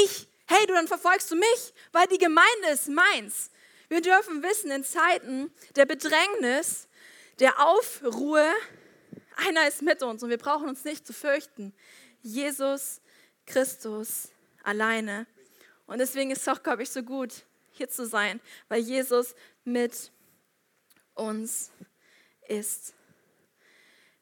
ich, 0.05 0.29
hey, 0.47 0.67
du 0.67 0.75
dann 0.75 0.89
verfolgst 0.89 1.31
du 1.31 1.37
mich, 1.37 1.75
weil 1.93 2.07
die 2.07 2.19
Gemeinde 2.19 2.69
ist 2.73 2.89
meins. 2.89 3.51
Wir 3.89 4.03
dürfen 4.03 4.43
wissen, 4.43 4.71
in 4.71 4.85
Zeiten 4.85 5.51
der 5.77 5.87
Bedrängnis, 5.87 6.89
der 7.39 7.67
Aufruhe, 7.67 8.45
einer 9.37 9.67
ist 9.67 9.83
mit 9.83 10.03
uns 10.03 10.23
und 10.23 10.29
wir 10.31 10.39
brauchen 10.39 10.69
uns 10.69 10.85
nicht 10.85 11.07
zu 11.07 11.13
fürchten. 11.13 11.73
Jesus 12.21 13.01
Christus 13.47 14.29
alleine. 14.63 15.27
Und 15.87 15.99
deswegen 15.99 16.31
ist 16.31 16.43
es 16.43 16.49
auch, 16.49 16.63
glaube 16.63 16.83
ich, 16.83 16.91
so 16.91 17.03
gut, 17.03 17.47
hier 17.73 17.89
zu 17.89 18.07
sein, 18.07 18.41
weil 18.69 18.81
Jesus 18.81 19.35
mit 19.65 20.13
uns 21.15 21.71
ist. 22.47 22.95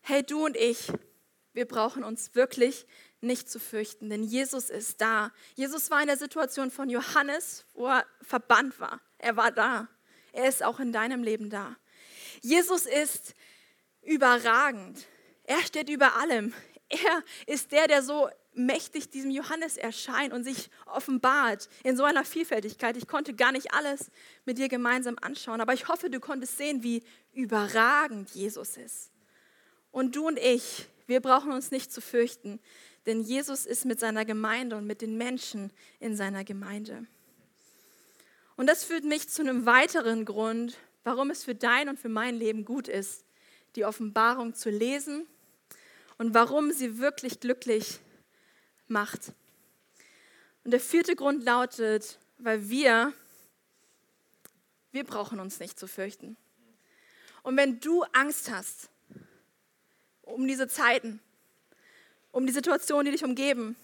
Hey, 0.01 0.23
du 0.23 0.45
und 0.45 0.57
ich, 0.57 0.93
wir 1.55 1.67
brauchen 1.67 2.05
uns 2.05 2.35
wirklich 2.35 2.87
nicht 3.21 3.51
zu 3.51 3.59
fürchten, 3.59 4.11
denn 4.11 4.23
Jesus 4.23 4.71
ist 4.71 5.01
da. 5.01 5.33
Jesus 5.55 5.91
war 5.91 6.01
in 6.01 6.07
der 6.07 6.17
Situation 6.17 6.71
von 6.71 6.91
Johannes, 6.91 7.65
wo 7.75 7.87
er 7.89 8.07
verbannt 8.23 8.79
war. 8.79 9.01
Er 9.19 9.37
war 9.37 9.51
da. 9.51 9.89
Er 10.33 10.49
ist 10.49 10.63
auch 10.63 10.81
in 10.81 10.93
deinem 10.93 11.23
Leben 11.23 11.51
da. 11.51 11.77
Jesus 12.43 12.87
ist 12.87 13.35
überragend. 14.03 15.07
Er 15.45 15.63
steht 15.63 15.89
über 15.89 16.17
allem. 16.17 16.53
Er 16.89 17.23
ist 17.47 17.73
der, 17.73 17.89
der 17.89 18.03
so 18.03 18.29
mächtig 18.57 19.11
diesem 19.11 19.31
Johannes 19.31 19.77
erscheint 19.77 20.33
und 20.33 20.45
sich 20.45 20.71
offenbart 20.87 21.69
in 21.85 21.97
so 21.97 22.05
einer 22.05 22.25
Vielfältigkeit. 22.25 22.97
Ich 22.97 23.07
konnte 23.07 23.35
gar 23.35 23.53
nicht 23.53 23.75
alles 23.75 24.11
mit 24.45 24.59
dir 24.59 24.69
gemeinsam 24.69 25.17
anschauen, 25.21 25.61
aber 25.61 25.75
ich 25.75 25.89
hoffe, 25.89 26.11
du 26.11 26.21
konntest 26.21 26.57
sehen, 26.57 26.83
wie 26.83 27.03
überragend 27.33 28.31
Jesus 28.31 28.77
ist. 28.77 29.11
Und 29.91 30.17
du 30.17 30.27
und 30.27 30.39
ich, 30.39 30.87
wir 31.07 31.21
brauchen 31.21 31.53
uns 31.53 31.71
nicht 31.71 31.93
zu 31.93 32.01
fürchten, 32.01 32.61
denn 33.07 33.23
Jesus 33.23 33.67
ist 33.67 33.85
mit 33.85 34.01
seiner 34.01 34.25
Gemeinde 34.25 34.77
und 34.77 34.87
mit 34.87 35.01
den 35.01 35.17
Menschen 35.17 35.73
in 36.01 36.17
seiner 36.17 36.45
Gemeinde. 36.45 37.07
Und 38.57 38.67
das 38.67 38.85
führt 38.85 39.05
mich 39.05 39.29
zu 39.29 39.43
einem 39.43 39.65
weiteren 39.67 40.25
Grund, 40.25 40.77
warum 41.05 41.31
es 41.31 41.45
für 41.45 41.55
dein 41.55 41.89
und 41.89 42.01
für 42.01 42.09
mein 42.09 42.35
Leben 42.35 42.65
gut 42.65 42.89
ist, 42.89 43.25
die 43.77 43.85
Offenbarung 43.85 44.55
zu 44.55 44.71
lesen 44.71 45.27
und 46.19 46.35
warum 46.35 46.73
sie 46.73 46.99
wirklich 46.99 47.41
glücklich 47.41 48.01
macht. 48.89 49.33
Und 50.65 50.73
der 50.73 50.81
vierte 50.81 51.15
Grund 51.15 51.45
lautet, 51.45 52.19
weil 52.39 52.69
wir, 52.69 53.13
wir 54.91 55.05
brauchen 55.05 55.39
uns 55.39 55.61
nicht 55.61 55.79
zu 55.79 55.87
fürchten. 55.87 56.37
Und 57.43 57.57
wenn 57.57 57.79
du 57.79 58.03
Angst 58.13 58.51
hast 58.51 58.91
um 60.23 60.49
diese 60.49 60.67
Zeiten, 60.67 61.21
um 62.37 62.47
die 62.47 62.53
Situationen, 62.53 63.07
die 63.07 63.13
dich 63.13 63.25
umgeben, 63.25 63.77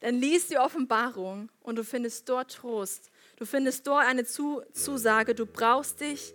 dann 0.00 0.16
liest 0.16 0.50
die 0.50 0.58
Offenbarung 0.58 1.48
und 1.62 1.76
du 1.76 1.84
findest 1.84 2.28
dort 2.28 2.52
Trost 2.52 3.10
Du 3.38 3.44
findest 3.44 3.86
dort 3.86 4.06
eine 4.06 4.24
Zusage, 4.24 5.34
du 5.34 5.44
brauchst 5.44 6.00
dich 6.00 6.34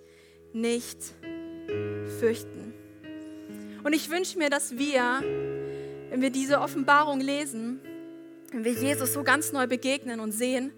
nicht 0.54 0.98
fürchten. 2.20 2.74
Und 3.84 3.94
ich 3.94 4.10
wünsche 4.12 4.38
mir, 4.38 4.52
dass 4.52 4.78
wir, 4.78 5.24
wenn 6.10 6.22
wir 6.22 6.30
diese 6.30 6.60
Offenbarung 6.60 7.20
lesen, 7.20 7.80
wenn 8.52 8.64
wir 8.64 8.74
Jesus 8.74 9.14
so 9.14 9.24
ganz 9.24 9.52
neu 9.52 9.66
begegnen 9.66 10.20
und 10.20 10.32
sehen, 10.32 10.72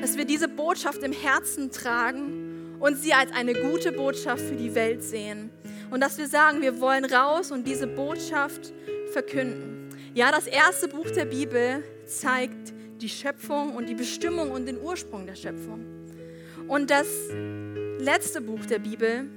dass 0.00 0.16
wir 0.16 0.24
diese 0.24 0.46
Botschaft 0.46 1.02
im 1.02 1.12
Herzen 1.12 1.72
tragen 1.72 2.76
und 2.78 2.96
sie 2.96 3.12
als 3.12 3.32
eine 3.32 3.54
gute 3.54 3.90
Botschaft 3.90 4.42
für 4.42 4.56
die 4.56 4.74
Welt 4.76 5.02
sehen. 5.02 5.50
Und 5.90 6.00
dass 6.00 6.18
wir 6.18 6.28
sagen, 6.28 6.60
wir 6.60 6.80
wollen 6.80 7.04
raus 7.04 7.50
und 7.50 7.66
diese 7.66 7.88
Botschaft 7.88 8.72
verkünden. 9.08 9.88
Ja, 10.14 10.30
das 10.30 10.46
erste 10.46 10.88
Buch 10.88 11.10
der 11.10 11.26
Bibel 11.26 11.82
zeigt 12.06 12.72
die 13.00 13.08
Schöpfung 13.08 13.74
und 13.74 13.88
die 13.88 13.94
Bestimmung 13.94 14.50
und 14.50 14.66
den 14.66 14.80
Ursprung 14.80 15.26
der 15.26 15.34
Schöpfung. 15.34 15.84
Und 16.68 16.90
das 16.90 17.06
letzte 17.98 18.40
Buch 18.40 18.64
der 18.66 18.78
Bibel 18.78 19.28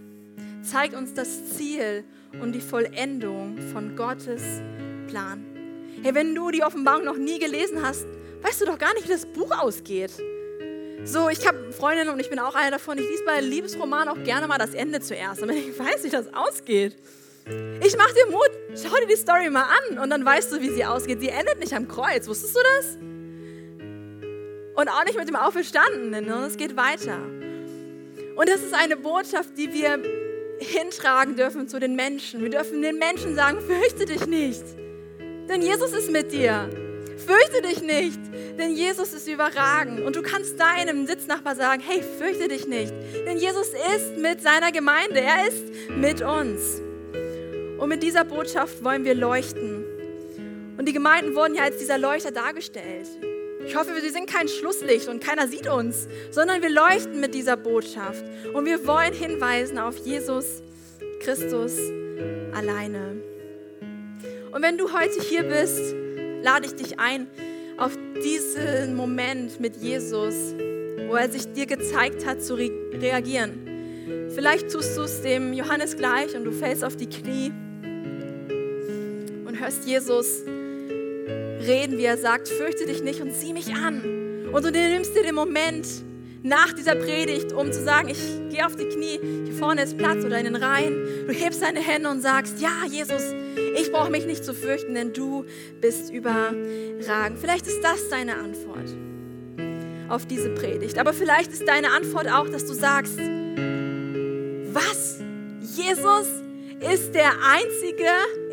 zeigt 0.61 0.93
uns 0.93 1.13
das 1.13 1.55
Ziel 1.55 2.03
und 2.41 2.53
die 2.53 2.61
Vollendung 2.61 3.57
von 3.73 3.95
Gottes 3.95 4.43
Plan. 5.07 5.45
Hey, 6.01 6.15
wenn 6.15 6.33
du 6.33 6.51
die 6.51 6.63
Offenbarung 6.63 7.03
noch 7.03 7.17
nie 7.17 7.39
gelesen 7.39 7.83
hast, 7.83 8.05
weißt 8.41 8.61
du 8.61 8.65
doch 8.65 8.77
gar 8.77 8.93
nicht, 8.93 9.05
wie 9.07 9.11
das 9.11 9.25
Buch 9.25 9.51
ausgeht. 9.59 10.11
So, 11.03 11.29
ich 11.29 11.47
habe 11.47 11.71
Freundinnen 11.71 12.09
und 12.09 12.19
ich 12.19 12.29
bin 12.29 12.39
auch 12.39 12.55
eine 12.55 12.71
davon. 12.71 12.97
Ich 12.97 13.07
lese 13.07 13.23
bei 13.25 13.41
Liebesromanen 13.41 14.09
auch 14.09 14.23
gerne 14.23 14.47
mal 14.47 14.57
das 14.57 14.73
Ende 14.73 14.99
zuerst, 14.99 15.41
damit 15.41 15.57
ich 15.57 15.79
weiß, 15.79 16.03
wie 16.03 16.09
das 16.09 16.33
ausgeht. 16.33 16.95
Ich 17.83 17.97
mache 17.97 18.13
dir 18.13 18.31
Mut, 18.31 18.49
schau 18.75 18.95
dir 18.99 19.07
die 19.07 19.15
Story 19.15 19.49
mal 19.49 19.63
an 19.63 19.99
und 19.99 20.09
dann 20.09 20.23
weißt 20.23 20.51
du, 20.51 20.61
wie 20.61 20.69
sie 20.69 20.85
ausgeht. 20.85 21.19
Sie 21.19 21.29
endet 21.29 21.59
nicht 21.59 21.73
am 21.73 21.87
Kreuz, 21.87 22.27
wusstest 22.27 22.55
du 22.55 22.59
das? 22.77 22.97
Und 24.75 24.87
auch 24.87 25.03
nicht 25.05 25.17
mit 25.17 25.27
dem 25.27 25.35
Auferstandenen, 25.35 26.25
ne? 26.25 26.45
es 26.47 26.57
geht 26.57 26.77
weiter. 26.77 27.17
Und 28.35 28.47
das 28.47 28.61
ist 28.61 28.73
eine 28.73 28.95
Botschaft, 28.95 29.57
die 29.57 29.73
wir 29.73 30.01
hintragen 30.59 31.35
dürfen 31.35 31.67
zu 31.67 31.79
den 31.79 31.95
Menschen. 31.95 32.41
Wir 32.41 32.49
dürfen 32.49 32.81
den 32.81 32.97
Menschen 32.97 33.35
sagen, 33.35 33.59
fürchte 33.61 34.05
dich 34.05 34.27
nicht, 34.27 34.63
denn 35.49 35.61
Jesus 35.61 35.91
ist 35.93 36.11
mit 36.11 36.31
dir. 36.31 36.69
Fürchte 37.17 37.61
dich 37.61 37.81
nicht, 37.81 38.19
denn 38.57 38.71
Jesus 38.75 39.13
ist 39.13 39.27
überragend. 39.27 39.99
Und 39.99 40.15
du 40.15 40.21
kannst 40.21 40.57
deinem 40.59 41.05
Sitznachbar 41.05 41.55
sagen, 41.55 41.83
hey, 41.85 42.01
fürchte 42.17 42.47
dich 42.47 42.65
nicht, 42.65 42.93
denn 43.25 43.37
Jesus 43.37 43.67
ist 43.95 44.17
mit 44.17 44.41
seiner 44.41 44.71
Gemeinde, 44.71 45.19
er 45.19 45.47
ist 45.47 45.65
mit 45.89 46.21
uns. 46.21 46.81
Und 47.79 47.87
mit 47.87 48.03
dieser 48.03 48.25
Botschaft 48.25 48.83
wollen 48.83 49.05
wir 49.05 49.15
leuchten. 49.15 49.85
Und 50.77 50.85
die 50.85 50.93
Gemeinden 50.93 51.33
wurden 51.33 51.55
ja 51.55 51.63
als 51.63 51.77
dieser 51.77 51.97
Leuchter 51.97 52.31
dargestellt. 52.31 53.07
Ich 53.65 53.75
hoffe, 53.75 53.91
wir 53.93 54.11
sind 54.11 54.29
kein 54.29 54.47
Schlusslicht 54.47 55.07
und 55.07 55.23
keiner 55.23 55.47
sieht 55.47 55.67
uns, 55.67 56.07
sondern 56.31 56.61
wir 56.61 56.69
leuchten 56.69 57.19
mit 57.19 57.33
dieser 57.33 57.55
Botschaft. 57.55 58.23
Und 58.53 58.65
wir 58.65 58.85
wollen 58.85 59.13
hinweisen 59.13 59.77
auf 59.77 59.95
Jesus 59.97 60.61
Christus 61.21 61.77
alleine. 62.53 63.21
Und 64.51 64.61
wenn 64.61 64.77
du 64.77 64.91
heute 64.91 65.21
hier 65.21 65.43
bist, 65.43 65.93
lade 66.41 66.65
ich 66.65 66.75
dich 66.75 66.99
ein 66.99 67.27
auf 67.77 67.97
diesen 68.21 68.95
Moment 68.95 69.59
mit 69.59 69.77
Jesus, 69.77 70.53
wo 71.07 71.15
er 71.15 71.29
sich 71.29 71.53
dir 71.53 71.65
gezeigt 71.65 72.25
hat 72.25 72.43
zu 72.43 72.55
re 72.55 72.71
reagieren. 72.93 74.29
Vielleicht 74.35 74.69
tust 74.69 74.97
du 74.97 75.03
es 75.03 75.21
dem 75.21 75.53
Johannes 75.53 75.95
gleich 75.95 76.35
und 76.35 76.43
du 76.43 76.51
fällst 76.51 76.83
auf 76.83 76.95
die 76.97 77.07
Knie 77.07 77.53
hörst 79.59 79.85
Jesus 79.85 80.43
reden, 80.45 81.97
wie 81.97 82.05
er 82.05 82.17
sagt, 82.17 82.47
fürchte 82.47 82.85
dich 82.85 83.03
nicht 83.03 83.21
und 83.21 83.33
sieh 83.33 83.53
mich 83.53 83.73
an. 83.75 84.49
Und 84.51 84.65
du 84.65 84.71
nimmst 84.71 85.15
dir 85.15 85.23
den 85.23 85.35
Moment 85.35 85.85
nach 86.41 86.73
dieser 86.73 86.95
Predigt, 86.95 87.51
um 87.51 87.71
zu 87.71 87.83
sagen, 87.83 88.09
ich 88.09 88.19
gehe 88.49 88.65
auf 88.65 88.75
die 88.75 88.85
Knie, 88.85 89.19
hier 89.45 89.53
vorne 89.53 89.83
ist 89.83 89.97
Platz 89.97 90.23
oder 90.23 90.39
in 90.39 90.45
den 90.45 90.55
Reihen. 90.55 91.27
Du 91.27 91.33
hebst 91.33 91.61
deine 91.61 91.81
Hände 91.81 92.09
und 92.09 92.21
sagst, 92.21 92.61
ja, 92.61 92.85
Jesus, 92.89 93.21
ich 93.75 93.91
brauche 93.91 94.09
mich 94.09 94.25
nicht 94.25 94.45
zu 94.45 94.53
fürchten, 94.53 94.95
denn 94.95 95.13
du 95.13 95.45
bist 95.81 96.11
überragend. 96.11 97.39
Vielleicht 97.39 97.67
ist 97.67 97.81
das 97.83 98.09
deine 98.09 98.37
Antwort 98.37 98.89
auf 100.07 100.25
diese 100.25 100.49
Predigt. 100.49 100.97
Aber 100.97 101.13
vielleicht 101.13 101.51
ist 101.51 101.67
deine 101.67 101.91
Antwort 101.91 102.27
auch, 102.31 102.47
dass 102.49 102.65
du 102.65 102.73
sagst, 102.73 103.19
was? 104.71 105.19
Jesus 105.61 106.27
ist 106.79 107.13
der 107.13 107.31
Einzige? 107.43 108.07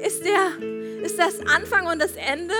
Ist 0.05 0.25
der 0.25 0.76
ist 1.07 1.19
das 1.19 1.41
Anfang 1.41 1.87
und 1.87 2.01
das 2.01 2.13
Ende. 2.17 2.55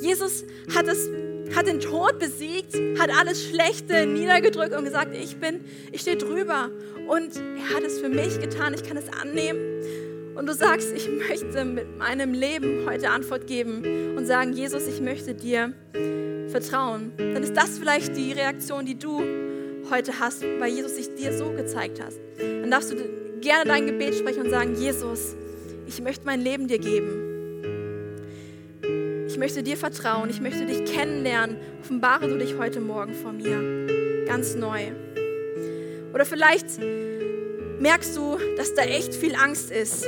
Jesus 0.00 0.44
hat, 0.74 0.88
es, 0.88 1.08
hat 1.54 1.66
den 1.66 1.80
Tod 1.80 2.18
besiegt, 2.18 2.74
hat 2.98 3.10
alles 3.10 3.44
Schlechte 3.44 4.06
niedergedrückt 4.06 4.74
und 4.74 4.84
gesagt, 4.84 5.14
ich 5.14 5.36
bin, 5.36 5.60
ich 5.92 6.00
stehe 6.00 6.16
drüber. 6.16 6.70
Und 7.06 7.36
er 7.36 7.76
hat 7.76 7.82
es 7.84 8.00
für 8.00 8.08
mich 8.08 8.40
getan, 8.40 8.74
ich 8.74 8.82
kann 8.82 8.96
es 8.96 9.04
annehmen. 9.20 9.60
Und 10.34 10.46
du 10.46 10.54
sagst, 10.54 10.92
ich 10.96 11.08
möchte 11.10 11.64
mit 11.64 11.98
meinem 11.98 12.32
Leben 12.32 12.86
heute 12.88 13.10
Antwort 13.10 13.46
geben 13.46 14.16
und 14.16 14.26
sagen, 14.26 14.54
Jesus, 14.54 14.86
ich 14.86 15.00
möchte 15.02 15.34
dir 15.34 15.74
vertrauen. 16.48 17.12
Dann 17.18 17.42
ist 17.42 17.54
das 17.54 17.78
vielleicht 17.78 18.16
die 18.16 18.32
Reaktion, 18.32 18.86
die 18.86 18.98
du 18.98 19.22
heute 19.90 20.18
hast, 20.18 20.42
weil 20.42 20.72
Jesus 20.72 20.96
sich 20.96 21.14
dir 21.14 21.36
so 21.36 21.50
gezeigt 21.50 22.02
hat. 22.02 22.14
Dann 22.38 22.70
darfst 22.70 22.92
du 22.92 22.96
gerne 23.42 23.66
dein 23.66 23.86
Gebet 23.86 24.14
sprechen 24.14 24.44
und 24.44 24.50
sagen, 24.50 24.74
Jesus, 24.76 25.34
ich 25.86 26.00
möchte 26.00 26.24
mein 26.24 26.40
Leben 26.40 26.68
dir 26.68 26.78
geben. 26.78 27.31
Ich 29.32 29.38
möchte 29.38 29.62
dir 29.62 29.78
vertrauen, 29.78 30.28
ich 30.28 30.42
möchte 30.42 30.66
dich 30.66 30.84
kennenlernen. 30.84 31.56
Offenbare 31.80 32.28
du 32.28 32.36
dich 32.36 32.58
heute 32.58 32.80
Morgen 32.80 33.14
vor 33.14 33.32
mir 33.32 34.26
ganz 34.26 34.54
neu. 34.54 34.92
Oder 36.12 36.26
vielleicht 36.26 36.66
merkst 37.78 38.14
du, 38.14 38.36
dass 38.58 38.74
da 38.74 38.82
echt 38.82 39.14
viel 39.14 39.34
Angst 39.34 39.70
ist 39.70 40.06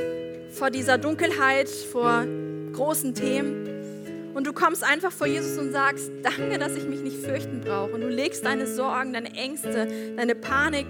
vor 0.51 0.69
dieser 0.69 0.99
Dunkelheit, 0.99 1.71
vor 1.71 2.27
großen 2.75 3.15
Themen. 3.15 4.35
Und 4.35 4.47
du 4.47 4.53
kommst 4.53 4.85
einfach 4.85 5.11
vor 5.11 5.27
Jesus 5.27 5.57
und 5.57 5.73
sagst, 5.73 6.11
danke, 6.23 6.59
dass 6.59 6.77
ich 6.77 6.85
mich 6.85 7.01
nicht 7.01 7.17
fürchten 7.17 7.63
brauche. 7.63 7.93
Und 7.93 8.03
du 8.03 8.09
legst 8.09 8.45
deine 8.45 8.67
Sorgen, 8.67 9.15
deine 9.15 9.35
Ängste, 9.35 9.89
deine 10.19 10.35
Panik, 10.35 10.89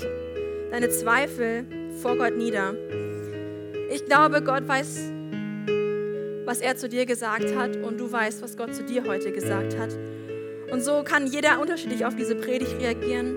deine 0.72 0.88
Zweifel 0.88 1.66
vor 2.02 2.16
Gott 2.16 2.36
nieder. 2.36 2.74
Ich 3.92 4.04
glaube, 4.06 4.42
Gott 4.42 4.66
weiß 4.66 5.12
was 6.44 6.60
er 6.60 6.76
zu 6.76 6.88
dir 6.88 7.06
gesagt 7.06 7.54
hat 7.56 7.76
und 7.76 7.98
du 7.98 8.10
weißt, 8.10 8.42
was 8.42 8.56
Gott 8.56 8.74
zu 8.74 8.82
dir 8.82 9.04
heute 9.04 9.32
gesagt 9.32 9.78
hat. 9.78 9.90
Und 10.70 10.82
so 10.82 11.02
kann 11.04 11.26
jeder 11.26 11.60
unterschiedlich 11.60 12.04
auf 12.04 12.16
diese 12.16 12.34
Predigt 12.34 12.78
reagieren. 12.80 13.36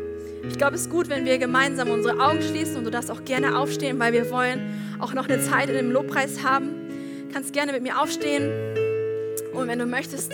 Ich 0.50 0.58
glaube, 0.58 0.76
es 0.76 0.82
ist 0.82 0.90
gut, 0.90 1.10
wenn 1.10 1.26
wir 1.26 1.38
gemeinsam 1.38 1.90
unsere 1.90 2.20
Augen 2.20 2.42
schließen 2.42 2.78
und 2.78 2.86
du 2.86 2.92
darfst 2.92 3.12
auch 3.12 3.26
gerne 3.26 3.58
aufstehen, 3.58 4.00
weil 4.00 4.14
wir 4.14 4.30
wollen 4.32 4.98
auch 5.00 5.14
noch 5.14 5.28
eine 5.28 5.42
Zeit 5.42 5.70
in 5.70 5.76
dem 5.76 5.92
Lobpreis 5.92 6.44
haben. 6.44 6.70
Du 7.28 7.34
kannst 7.34 7.54
gerne 7.54 7.74
mit 7.74 7.84
mir 7.84 8.00
aufstehen 8.00 8.50
und 9.54 9.68
wenn 9.68 9.80
du 9.80 9.86
möchtest, 9.86 10.34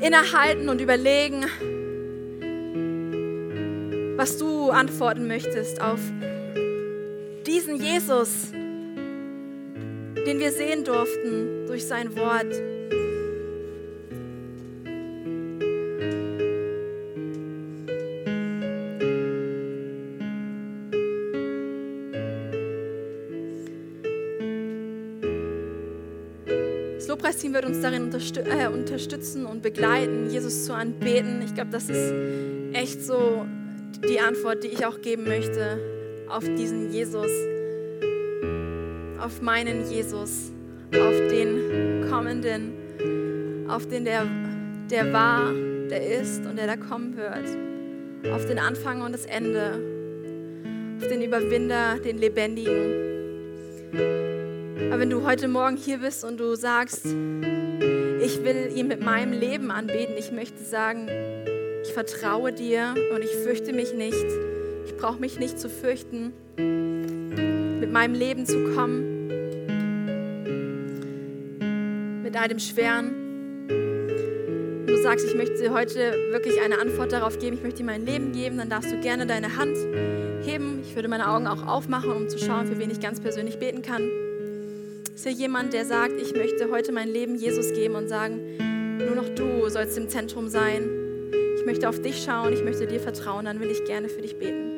innehalten 0.00 0.68
und 0.68 0.80
überlegen, 0.80 1.44
was 4.16 4.38
du 4.38 4.70
antworten 4.70 5.26
möchtest 5.26 5.80
auf 5.80 6.00
diesen 7.46 7.76
Jesus, 7.76 8.52
den 10.26 10.38
wir 10.38 10.52
sehen 10.52 10.84
durften 10.84 11.66
durch 11.66 11.86
sein 11.86 12.16
Wort. 12.16 12.52
Das 26.96 27.08
Lobpreisteam 27.08 27.54
wird 27.54 27.64
uns 27.64 27.80
darin 27.80 28.10
äh, 28.12 28.68
unterstützen 28.68 29.46
und 29.46 29.62
begleiten, 29.62 30.28
Jesus 30.30 30.66
zu 30.66 30.74
anbeten. 30.74 31.42
Ich 31.42 31.54
glaube, 31.54 31.70
das 31.70 31.88
ist 31.88 32.12
echt 32.72 33.02
so 33.02 33.46
die 34.08 34.20
Antwort, 34.20 34.64
die 34.64 34.68
ich 34.68 34.84
auch 34.84 35.00
geben 35.00 35.24
möchte 35.24 35.78
auf 36.28 36.44
diesen 36.44 36.92
Jesus 36.92 37.30
auf 39.20 39.42
meinen 39.42 39.90
Jesus, 39.90 40.50
auf 40.94 41.16
den 41.30 42.08
kommenden, 42.10 43.68
auf 43.68 43.86
den, 43.86 44.04
der, 44.04 44.26
der 44.90 45.12
war, 45.12 45.52
der 45.90 46.20
ist 46.20 46.44
und 46.46 46.56
der 46.56 46.66
da 46.66 46.76
kommen 46.76 47.16
wird, 47.16 47.46
auf 48.32 48.46
den 48.46 48.58
Anfang 48.58 49.02
und 49.02 49.12
das 49.12 49.26
Ende, 49.26 49.78
auf 51.00 51.08
den 51.08 51.22
Überwinder, 51.22 51.98
den 51.98 52.18
Lebendigen. 52.18 53.10
Aber 54.90 55.00
wenn 55.00 55.10
du 55.10 55.24
heute 55.24 55.48
Morgen 55.48 55.76
hier 55.76 55.98
bist 55.98 56.24
und 56.24 56.40
du 56.40 56.54
sagst, 56.54 57.04
ich 57.04 58.44
will 58.44 58.72
ihn 58.74 58.88
mit 58.88 59.02
meinem 59.02 59.32
Leben 59.32 59.70
anbeten, 59.70 60.16
ich 60.18 60.32
möchte 60.32 60.62
sagen, 60.62 61.08
ich 61.82 61.92
vertraue 61.92 62.52
dir 62.52 62.94
und 63.14 63.22
ich 63.22 63.34
fürchte 63.36 63.72
mich 63.72 63.94
nicht. 63.94 64.26
Ich 64.86 64.96
brauche 64.96 65.20
mich 65.20 65.38
nicht 65.38 65.58
zu 65.58 65.68
fürchten 65.68 66.32
mit 67.90 67.94
meinem 67.94 68.14
Leben 68.14 68.46
zu 68.46 68.72
kommen, 68.72 69.26
mit 72.22 72.36
einem 72.36 72.60
schweren. 72.60 73.66
Du 74.86 74.96
sagst, 75.02 75.26
ich 75.26 75.34
möchte 75.34 75.56
dir 75.56 75.72
heute 75.72 75.98
wirklich 76.30 76.62
eine 76.62 76.78
Antwort 76.78 77.10
darauf 77.10 77.40
geben, 77.40 77.56
ich 77.56 77.64
möchte 77.64 77.78
dir 77.78 77.86
mein 77.86 78.06
Leben 78.06 78.30
geben, 78.30 78.58
dann 78.58 78.68
darfst 78.68 78.92
du 78.92 79.00
gerne 79.00 79.26
deine 79.26 79.56
Hand 79.56 79.76
heben. 80.44 80.82
Ich 80.84 80.94
würde 80.94 81.08
meine 81.08 81.28
Augen 81.28 81.48
auch 81.48 81.66
aufmachen, 81.66 82.12
um 82.12 82.28
zu 82.28 82.38
schauen, 82.38 82.68
für 82.68 82.78
wen 82.78 82.92
ich 82.92 83.00
ganz 83.00 83.18
persönlich 83.18 83.58
beten 83.58 83.82
kann. 83.82 84.08
Ist 85.12 85.24
hier 85.24 85.32
jemand, 85.32 85.72
der 85.72 85.84
sagt, 85.84 86.12
ich 86.22 86.32
möchte 86.32 86.70
heute 86.70 86.92
mein 86.92 87.08
Leben 87.08 87.34
Jesus 87.34 87.72
geben 87.72 87.96
und 87.96 88.08
sagen, 88.08 88.38
nur 88.98 89.16
noch 89.16 89.28
du 89.30 89.68
sollst 89.68 89.98
im 89.98 90.08
Zentrum 90.08 90.46
sein. 90.46 90.88
Ich 91.58 91.66
möchte 91.66 91.88
auf 91.88 92.00
dich 92.00 92.22
schauen, 92.22 92.52
ich 92.52 92.62
möchte 92.62 92.86
dir 92.86 93.00
vertrauen, 93.00 93.46
dann 93.46 93.58
will 93.58 93.68
ich 93.68 93.84
gerne 93.84 94.08
für 94.08 94.22
dich 94.22 94.38
beten. 94.38 94.69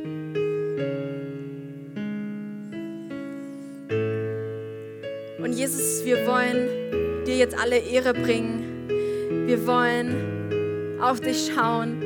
Jesus, 6.03 6.05
wir 6.05 6.27
wollen 6.27 7.25
dir 7.25 7.37
jetzt 7.37 7.59
alle 7.59 7.79
Ehre 7.79 8.13
bringen. 8.13 8.89
Wir 9.47 9.67
wollen 9.67 11.01
auf 11.01 11.21
dich 11.21 11.51
schauen. 11.55 12.01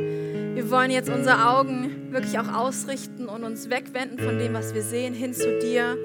Wir 0.54 0.70
wollen 0.70 0.90
jetzt 0.90 1.10
unsere 1.10 1.48
Augen 1.48 2.10
wirklich 2.10 2.38
auch 2.38 2.52
ausrichten 2.52 3.26
und 3.26 3.44
uns 3.44 3.68
wegwenden 3.68 4.18
von 4.18 4.38
dem, 4.38 4.54
was 4.54 4.74
wir 4.74 4.82
sehen, 4.82 5.12
hin 5.14 5.34
zu 5.34 5.58
dir. 5.58 5.96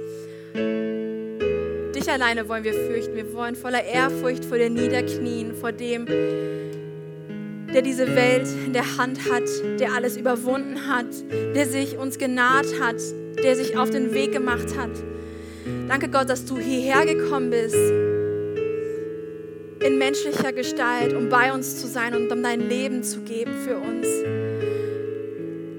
Dich 1.95 2.09
alleine 2.09 2.47
wollen 2.49 2.63
wir 2.63 2.73
fürchten. 2.73 3.15
Wir 3.15 3.33
wollen 3.33 3.55
voller 3.55 3.83
Ehrfurcht 3.83 4.43
vor 4.45 4.57
dir 4.57 4.69
niederknien, 4.69 5.55
vor 5.55 5.71
dem, 5.71 6.05
der 6.05 7.81
diese 7.81 8.13
Welt 8.15 8.47
in 8.65 8.73
der 8.73 8.97
Hand 8.97 9.31
hat, 9.31 9.43
der 9.79 9.93
alles 9.93 10.17
überwunden 10.17 10.87
hat, 10.87 11.07
der 11.55 11.65
sich 11.65 11.97
uns 11.97 12.17
genaht 12.17 12.67
hat, 12.81 12.97
der 13.43 13.55
sich 13.55 13.77
auf 13.77 13.89
den 13.89 14.13
Weg 14.13 14.33
gemacht 14.33 14.77
hat. 14.77 15.10
Danke 15.91 16.07
Gott, 16.07 16.29
dass 16.29 16.45
du 16.45 16.57
hierher 16.57 17.05
gekommen 17.05 17.49
bist 17.49 17.75
in 19.85 19.97
menschlicher 19.97 20.53
Gestalt, 20.53 21.13
um 21.13 21.27
bei 21.27 21.51
uns 21.51 21.81
zu 21.81 21.87
sein 21.87 22.15
und 22.15 22.31
um 22.31 22.41
dein 22.41 22.61
Leben 22.61 23.03
zu 23.03 23.19
geben 23.23 23.51
für 23.65 23.75
uns. 23.75 24.07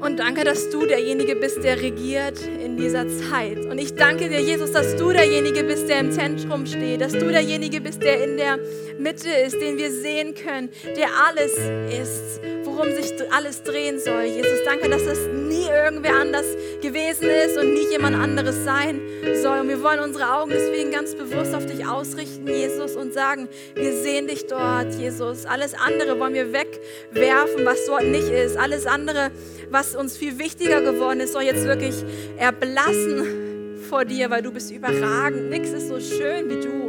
Und 0.00 0.18
danke, 0.18 0.44
dass 0.44 0.68
du 0.68 0.84
derjenige 0.84 1.34
bist, 1.34 1.64
der 1.64 1.80
regiert 1.80 2.38
in 2.62 2.76
dieser 2.76 3.08
Zeit. 3.08 3.64
Und 3.64 3.78
ich 3.78 3.94
danke 3.94 4.28
dir, 4.28 4.40
Jesus, 4.42 4.72
dass 4.72 4.96
du 4.96 5.12
derjenige 5.12 5.64
bist, 5.64 5.88
der 5.88 6.00
im 6.00 6.12
Zentrum 6.12 6.66
steht, 6.66 7.00
dass 7.00 7.12
du 7.12 7.30
derjenige 7.30 7.80
bist, 7.80 8.02
der 8.02 8.22
in 8.22 8.36
der 8.36 8.58
Mitte 8.98 9.30
ist, 9.30 9.60
den 9.60 9.78
wir 9.78 9.90
sehen 9.90 10.34
können, 10.34 10.70
der 10.96 11.08
alles 11.26 11.52
ist, 11.52 12.40
worum 12.64 12.92
sich 12.94 13.12
alles 13.32 13.62
drehen 13.62 13.98
soll. 13.98 14.24
Jesus, 14.24 14.64
danke, 14.64 14.88
dass 14.88 15.04
das 15.04 15.18
nie 15.26 15.66
irgendwer 15.66 16.16
anders 16.16 16.46
gewesen 16.80 17.28
ist 17.28 17.56
und 17.58 17.72
nie 17.72 17.90
jemand 17.90 18.16
anderes 18.16 18.64
sein 18.64 19.00
soll. 19.42 19.60
Und 19.60 19.68
wir 19.68 19.82
wollen 19.82 20.00
unsere 20.00 20.34
Augen 20.34 20.50
deswegen 20.50 20.90
ganz 20.90 21.14
bewusst 21.14 21.54
auf 21.54 21.66
dich 21.66 21.86
ausrichten, 21.86 22.46
Jesus, 22.46 22.96
und 22.96 23.14
sagen, 23.14 23.48
wir 23.74 23.92
sehen 23.92 24.26
dich 24.26 24.46
dort, 24.46 24.94
Jesus. 24.94 25.46
Alles 25.46 25.74
andere 25.74 26.18
wollen 26.18 26.34
wir 26.34 26.52
wegwerfen, 26.52 27.64
was 27.64 27.86
dort 27.86 28.04
nicht 28.04 28.28
ist. 28.28 28.56
Alles 28.56 28.86
andere, 28.86 29.30
was 29.70 29.96
uns 29.96 30.16
viel 30.16 30.38
wichtiger 30.38 30.82
geworden 30.82 31.20
ist, 31.20 31.32
soll 31.32 31.42
jetzt 31.42 31.64
wirklich 31.64 31.94
erblassen 32.36 33.80
vor 33.88 34.04
dir, 34.04 34.30
weil 34.30 34.42
du 34.42 34.52
bist 34.52 34.70
überragend. 34.70 35.50
Nichts 35.50 35.70
ist 35.70 35.88
so 35.88 36.00
schön 36.00 36.48
wie 36.48 36.60
du. 36.60 36.82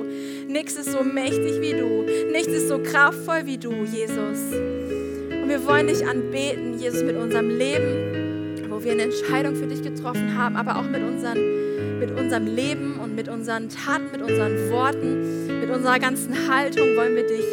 Nichts 0.48 0.76
ist 0.76 0.92
so 0.92 1.04
mächtig 1.04 1.62
wie 1.62 1.74
du. 1.74 2.06
Nichts 2.32 2.52
ist 2.52 2.68
so 2.68 2.80
kraftvoll 2.80 3.46
wie 3.46 3.58
du, 3.58 3.72
Jesus. 3.72 4.52
Und 4.52 5.50
wir 5.50 5.66
wollen 5.66 5.88
dich 5.88 6.06
anbeten, 6.06 6.80
Jesus, 6.80 7.04
mit 7.04 7.16
unserem 7.16 7.50
Leben, 7.50 8.70
wo 8.70 8.84
wir 8.84 8.92
eine 8.94 9.04
Entscheidung 9.04 9.56
für 9.56 9.68
dich 9.68 9.82
getroffen 9.82 10.38
haben, 10.38 10.56
aber 10.56 10.78
auch 10.78 10.84
mit, 10.84 11.02
unseren, 11.02 12.00
mit 12.00 12.12
unserem 12.12 12.48
Leben 12.48 13.00
und 13.00 13.16
mit 13.16 13.30
unseren 13.30 13.70
Taten, 13.70 14.12
mit 14.12 14.22
unseren 14.22 14.70
Worten, 14.70 15.60
mit 15.62 15.70
unserer 15.70 16.00
ganzen 16.00 16.50
Haltung 16.50 16.96
wollen 16.96 17.16
wir 17.16 17.28
dich 17.28 17.46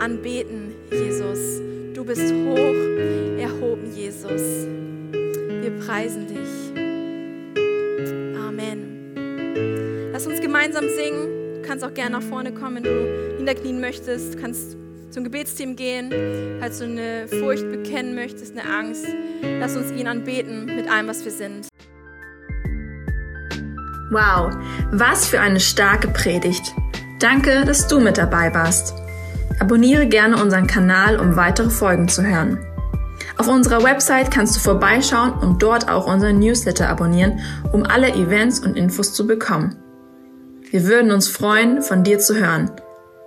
anbeten, 0.00 0.74
Jesus. 0.90 1.60
Du 1.94 2.04
bist 2.04 2.32
hoch 2.32 2.74
erhoben, 3.38 3.92
Jesus. 3.94 4.66
Wir 5.12 5.70
preisen 5.86 6.26
dich. 6.26 6.72
Amen. 8.36 10.10
Lass 10.12 10.26
uns 10.26 10.40
gemeinsam 10.40 10.88
singen. 10.88 11.41
Du 11.62 11.68
kannst 11.68 11.84
auch 11.84 11.94
gerne 11.94 12.18
nach 12.18 12.22
vorne 12.22 12.52
kommen, 12.52 12.76
wenn 12.76 12.82
du 12.82 13.36
niederknien 13.38 13.80
möchtest. 13.80 14.34
Du 14.34 14.40
kannst 14.40 14.76
zum 15.10 15.22
Gebetsteam 15.22 15.76
gehen, 15.76 16.12
falls 16.58 16.80
du 16.80 16.86
eine 16.86 17.28
Furcht 17.28 17.70
bekennen 17.70 18.16
möchtest, 18.16 18.58
eine 18.58 18.68
Angst. 18.68 19.06
Lass 19.60 19.76
uns 19.76 19.92
ihn 19.92 20.08
anbeten 20.08 20.64
mit 20.66 20.90
allem, 20.90 21.06
was 21.06 21.24
wir 21.24 21.30
sind. 21.30 21.68
Wow, 24.10 24.52
was 24.90 25.28
für 25.28 25.40
eine 25.40 25.60
starke 25.60 26.08
Predigt. 26.08 26.74
Danke, 27.20 27.64
dass 27.64 27.86
du 27.86 28.00
mit 28.00 28.18
dabei 28.18 28.52
warst. 28.52 28.94
Abonniere 29.60 30.06
gerne 30.08 30.42
unseren 30.42 30.66
Kanal, 30.66 31.20
um 31.20 31.36
weitere 31.36 31.70
Folgen 31.70 32.08
zu 32.08 32.26
hören. 32.26 32.58
Auf 33.38 33.46
unserer 33.46 33.84
Website 33.84 34.32
kannst 34.32 34.56
du 34.56 34.60
vorbeischauen 34.60 35.32
und 35.34 35.62
dort 35.62 35.88
auch 35.88 36.12
unseren 36.12 36.40
Newsletter 36.40 36.88
abonnieren, 36.88 37.38
um 37.70 37.84
alle 37.84 38.12
Events 38.14 38.58
und 38.58 38.76
Infos 38.76 39.14
zu 39.14 39.28
bekommen. 39.28 39.81
Wir 40.72 40.84
würden 40.86 41.12
uns 41.12 41.28
freuen, 41.28 41.82
von 41.82 42.02
dir 42.02 42.18
zu 42.18 42.34
hören. 42.34 42.70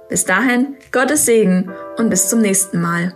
Bis 0.10 0.26
dahin, 0.26 0.78
Gottes 0.92 1.28
Segen 1.28 1.72
und 1.96 2.10
bis 2.10 2.28
zum 2.28 2.42
nächsten 2.42 2.82
Mal. 2.82 3.14